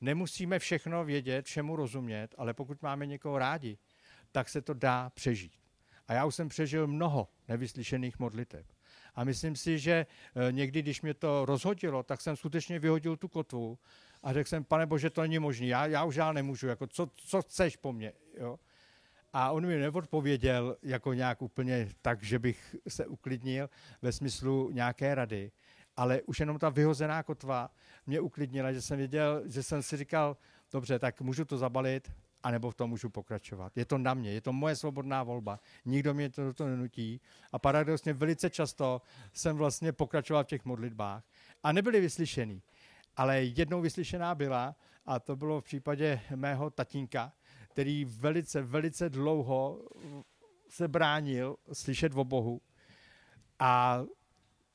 Nemusíme 0.02 0.60
všechno 0.60 1.06
vědět, 1.06 1.46
všemu 1.46 1.76
rozumět, 1.76 2.36
ale 2.38 2.54
pokud 2.54 2.82
máme 2.82 3.06
někoho 3.06 3.38
rádi, 3.38 3.78
tak 4.32 4.50
se 4.50 4.62
to 4.62 4.74
dá 4.74 5.10
přežít. 5.10 5.54
A 6.08 6.14
já 6.14 6.26
už 6.26 6.36
jsem 6.36 6.50
přežil 6.50 6.88
mnoho 6.88 7.28
nevyslyšených 7.48 8.20
modliteb. 8.20 8.66
A 9.16 9.24
myslím 9.24 9.56
si, 9.56 9.80
že 9.80 10.06
eh, 10.36 10.52
někdy, 10.52 10.82
když 10.82 11.02
mě 11.02 11.14
to 11.14 11.46
rozhodilo, 11.46 12.04
tak 12.04 12.22
jsem 12.22 12.36
skutečně 12.36 12.80
vyhodil 12.80 13.18
tu 13.18 13.28
kotvu 13.28 13.80
a 14.24 14.34
řekl 14.34 14.50
jsem, 14.50 14.64
pane 14.64 14.86
bože, 14.86 15.10
to 15.10 15.22
není 15.22 15.40
možné, 15.40 15.68
já, 15.68 15.86
já 15.86 16.04
už 16.04 16.16
já 16.16 16.32
nemůžu, 16.32 16.68
jako 16.68 16.88
co, 16.88 17.12
co 17.16 17.42
chceš 17.42 17.78
po 17.78 17.94
mně, 17.94 18.14
jo? 18.38 18.60
A 19.34 19.52
on 19.52 19.66
mi 19.66 19.78
neodpověděl 19.78 20.78
jako 20.84 21.14
nějak 21.14 21.42
úplně 21.42 21.90
tak, 22.02 22.24
že 22.24 22.40
bych 22.40 22.76
se 22.88 23.08
uklidnil 23.08 23.70
ve 24.02 24.12
smyslu 24.12 24.70
nějaké 24.72 25.16
rady, 25.16 25.52
ale 25.98 26.22
už 26.22 26.40
jenom 26.40 26.60
ta 26.60 26.70
vyhozená 26.70 27.24
kotva 27.24 27.70
mě 28.06 28.20
uklidnila, 28.20 28.74
že 28.74 28.82
jsem 28.82 28.98
věděl, 28.98 29.44
že 29.46 29.64
jsem 29.64 29.84
si 29.84 29.98
říkal, 29.98 30.38
dobře, 30.72 31.00
tak 31.00 31.22
můžu 31.22 31.46
to 31.46 31.58
zabalit, 31.58 32.12
anebo 32.44 32.72
v 32.72 32.76
tom 32.76 32.90
můžu 32.90 33.10
pokračovat. 33.10 33.78
Je 33.78 33.86
to 33.86 33.98
na 33.98 34.14
mě, 34.14 34.32
je 34.32 34.42
to 34.42 34.54
moje 34.54 34.76
svobodná 34.76 35.24
volba. 35.24 35.60
Nikdo 35.86 36.14
mě 36.14 36.30
to, 36.30 36.54
to 36.54 36.68
nenutí. 36.68 37.22
A 37.52 37.60
paradoxně 37.60 38.14
velice 38.14 38.50
často 38.50 39.02
jsem 39.34 39.58
vlastně 39.58 39.92
pokračoval 39.92 40.44
v 40.44 40.48
těch 40.48 40.66
modlitbách 40.66 41.24
a 41.64 41.72
nebyly 41.72 42.02
vyslyšený. 42.02 42.62
Ale 43.16 43.44
jednou 43.44 43.82
vyslyšená 43.82 44.36
byla 44.36 44.76
a 45.06 45.20
to 45.20 45.36
bylo 45.36 45.62
v 45.62 45.64
případě 45.64 46.22
mého 46.36 46.70
tatínka, 46.70 47.34
který 47.70 48.06
velice, 48.06 48.62
velice 48.62 49.10
dlouho 49.10 49.82
se 50.70 50.88
bránil 50.88 51.56
slyšet 51.74 52.16
o 52.16 52.24
Bohu. 52.24 52.62
A 53.60 54.04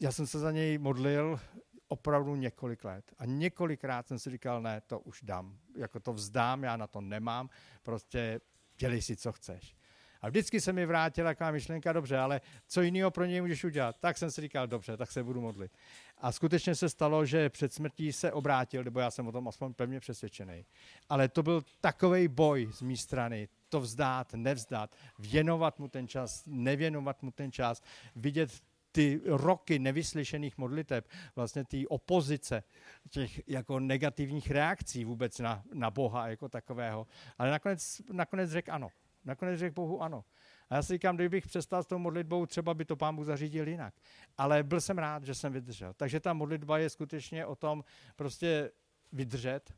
já 0.02 0.12
jsem 0.12 0.26
se 0.26 0.38
za 0.38 0.50
něj 0.50 0.78
modlil 0.78 1.40
opravdu 1.88 2.36
několik 2.36 2.84
let. 2.84 3.12
A 3.18 3.24
několikrát 3.24 4.06
jsem 4.06 4.18
si 4.18 4.30
říkal, 4.30 4.62
ne, 4.62 4.80
to 4.86 5.00
už 5.00 5.22
dám. 5.22 5.58
Jako 5.76 6.00
to 6.00 6.12
vzdám, 6.12 6.62
já 6.62 6.76
na 6.76 6.86
to 6.86 7.00
nemám. 7.00 7.50
Prostě 7.82 8.40
dělej 8.78 9.02
si, 9.02 9.16
co 9.16 9.32
chceš. 9.32 9.76
A 10.20 10.28
vždycky 10.28 10.60
se 10.60 10.72
mi 10.72 10.86
vrátila 10.86 11.30
taková 11.30 11.50
myšlenka, 11.50 11.92
dobře, 11.92 12.18
ale 12.18 12.40
co 12.66 12.82
jiného 12.82 13.10
pro 13.10 13.24
něj 13.24 13.40
můžeš 13.40 13.64
udělat? 13.64 13.96
Tak 14.00 14.18
jsem 14.18 14.30
si 14.30 14.40
říkal, 14.40 14.66
dobře, 14.66 14.96
tak 14.96 15.12
se 15.12 15.22
budu 15.22 15.40
modlit. 15.40 15.72
A 16.18 16.32
skutečně 16.32 16.74
se 16.74 16.88
stalo, 16.88 17.26
že 17.26 17.50
před 17.50 17.72
smrtí 17.72 18.12
se 18.12 18.32
obrátil, 18.32 18.84
nebo 18.84 19.00
já 19.00 19.10
jsem 19.10 19.26
o 19.26 19.32
tom 19.32 19.48
aspoň 19.48 19.74
pevně 19.74 20.00
přesvědčený. 20.00 20.66
Ale 21.08 21.28
to 21.28 21.42
byl 21.42 21.64
takový 21.80 22.28
boj 22.28 22.68
z 22.72 22.82
mé 22.82 22.96
strany, 22.96 23.48
to 23.68 23.80
vzdát, 23.80 24.34
nevzdát, 24.34 24.96
věnovat 25.18 25.78
mu 25.78 25.88
ten 25.88 26.08
čas, 26.08 26.42
nevěnovat 26.46 27.22
mu 27.22 27.30
ten 27.30 27.52
čas, 27.52 27.82
vidět 28.16 28.62
ty 28.92 29.20
roky 29.24 29.78
nevyslyšených 29.78 30.58
modliteb, 30.58 31.08
vlastně 31.36 31.64
ty 31.64 31.86
opozice, 31.86 32.62
těch 33.10 33.48
jako 33.48 33.80
negativních 33.80 34.50
reakcí 34.50 35.04
vůbec 35.04 35.38
na, 35.38 35.62
na 35.74 35.90
Boha 35.90 36.28
jako 36.28 36.48
takového. 36.48 37.06
Ale 37.38 37.50
nakonec, 37.50 38.02
nakonec 38.12 38.50
řekl 38.50 38.72
ano. 38.72 38.88
Nakonec 39.24 39.58
řekl 39.58 39.74
Bohu 39.74 40.02
ano. 40.02 40.24
A 40.70 40.74
já 40.74 40.82
si 40.82 40.92
říkám, 40.92 41.16
kdybych 41.16 41.46
přestal 41.46 41.82
s 41.82 41.86
tou 41.86 41.98
modlitbou, 41.98 42.46
třeba 42.46 42.74
by 42.74 42.84
to 42.84 42.96
pán 42.96 43.16
Bůh 43.16 43.26
zařídil 43.26 43.68
jinak. 43.68 43.94
Ale 44.38 44.62
byl 44.62 44.80
jsem 44.80 44.98
rád, 44.98 45.24
že 45.24 45.34
jsem 45.34 45.52
vydržel. 45.52 45.92
Takže 45.96 46.20
ta 46.20 46.32
modlitba 46.32 46.78
je 46.78 46.90
skutečně 46.90 47.46
o 47.46 47.54
tom 47.56 47.84
prostě 48.16 48.70
vydržet, 49.12 49.74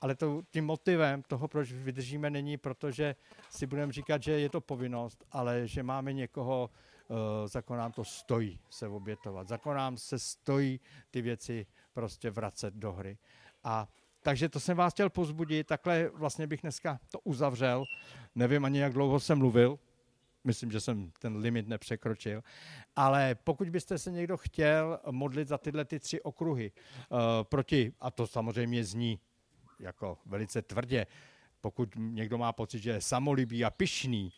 ale 0.00 0.14
to, 0.14 0.42
tím 0.50 0.64
motivem 0.64 1.22
toho, 1.22 1.48
proč 1.48 1.72
vydržíme, 1.72 2.30
není 2.30 2.56
proto, 2.56 2.90
že 2.90 3.16
si 3.50 3.66
budeme 3.66 3.92
říkat, 3.92 4.22
že 4.22 4.40
je 4.40 4.48
to 4.48 4.60
povinnost, 4.60 5.24
ale 5.30 5.66
že 5.66 5.82
máme 5.82 6.12
někoho, 6.12 6.70
Eh, 7.10 7.48
za 7.48 7.62
nám 7.70 7.92
to 7.92 8.04
stojí 8.04 8.60
se 8.70 8.88
obětovat. 8.88 9.48
Za 9.48 9.58
nám 9.66 9.96
se 9.96 10.18
stojí 10.18 10.80
ty 11.10 11.22
věci 11.22 11.66
prostě 11.92 12.30
vracet 12.30 12.74
do 12.74 12.92
hry. 12.92 13.18
A 13.64 13.88
takže 14.22 14.48
to 14.48 14.60
jsem 14.60 14.76
vás 14.76 14.92
chtěl 14.92 15.10
pozbudit, 15.10 15.66
takhle 15.66 16.10
vlastně 16.14 16.46
bych 16.46 16.60
dneska 16.60 17.00
to 17.10 17.18
uzavřel. 17.18 17.84
Nevím 18.34 18.64
ani, 18.64 18.78
jak 18.78 18.92
dlouho 18.92 19.20
jsem 19.20 19.38
mluvil, 19.38 19.78
myslím, 20.44 20.70
že 20.70 20.80
jsem 20.80 21.10
ten 21.18 21.36
limit 21.36 21.68
nepřekročil. 21.68 22.42
Ale 22.96 23.34
pokud 23.34 23.68
byste 23.68 23.98
se 23.98 24.10
někdo 24.10 24.36
chtěl 24.36 24.98
modlit 25.10 25.48
za 25.48 25.58
tyhle 25.58 25.84
ty 25.84 26.00
tři 26.00 26.22
okruhy 26.22 26.72
uh, 27.08 27.18
proti, 27.42 27.92
a 28.00 28.10
to 28.10 28.26
samozřejmě 28.26 28.84
zní 28.84 29.20
jako 29.80 30.18
velice 30.26 30.62
tvrdě, 30.62 31.06
pokud 31.60 31.88
někdo 31.96 32.38
má 32.38 32.52
pocit, 32.52 32.78
že 32.78 32.90
je 32.90 33.00
samolibý 33.00 33.64
a 33.64 33.70
pyšný, 33.70 34.32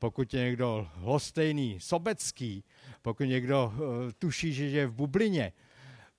pokud 0.00 0.34
je 0.34 0.44
někdo 0.44 0.88
hlostejný, 0.94 1.80
sobecký, 1.80 2.64
pokud 3.02 3.24
někdo 3.24 3.72
uh, 3.74 3.80
tuší, 4.18 4.52
že 4.52 4.64
je 4.64 4.86
v 4.86 4.92
bublině, 4.92 5.52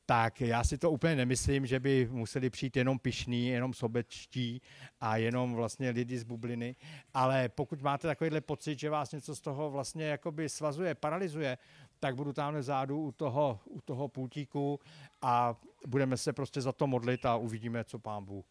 tak 0.06 0.41
já 0.41 0.63
si 0.63 0.78
to 0.78 0.91
úplně 0.91 1.15
nemyslím, 1.15 1.65
že 1.65 1.80
by 1.80 2.08
museli 2.12 2.50
přijít 2.50 2.78
jenom 2.78 3.00
pišní, 3.00 3.48
jenom 3.48 3.74
sobečtí 3.74 4.62
a 5.00 5.17
jenom 5.17 5.56
vlastně 5.56 5.89
lidi 5.89 6.17
z 6.17 6.24
bubliny, 6.24 6.76
ale 7.13 7.50
pokud 7.50 7.82
máte 7.82 8.08
takovýhle 8.08 8.41
pocit, 8.41 8.80
že 8.80 8.89
vás 8.89 9.12
něco 9.12 9.36
z 9.36 9.41
toho 9.41 9.72
vlastně 9.72 10.06
jakoby 10.06 10.50
svazuje, 10.50 10.96
paralizuje, 10.96 11.58
tak 12.00 12.15
budu 12.15 12.34
tam 12.34 12.56
vzadu 12.56 13.02
u 13.02 13.12
toho, 13.12 13.60
u 13.65 13.82
toho 13.82 14.08
pultíku 14.08 14.80
a 15.22 15.56
budeme 15.88 16.17
se 16.17 16.34
prostě 16.34 16.62
za 16.62 16.72
to 16.72 16.88
modlit 16.88 17.26
a 17.26 17.36
uvidíme, 17.36 17.84
co 17.84 18.00
pán 18.00 18.26
Bůh 18.26 18.46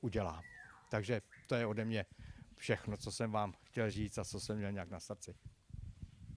udělá. 0.00 0.42
Takže 0.90 1.22
to 1.46 1.54
je 1.54 1.66
ode 1.66 1.84
mě 1.84 2.06
všechno, 2.56 2.96
co 2.96 3.12
jsem 3.12 3.30
vám 3.30 3.54
chtěl 3.74 3.90
říct 3.90 4.18
a 4.18 4.24
co 4.24 4.40
jsem 4.40 4.56
měl 4.56 4.72
nějak 4.72 4.90
na 4.90 5.00
srdci. 5.00 5.34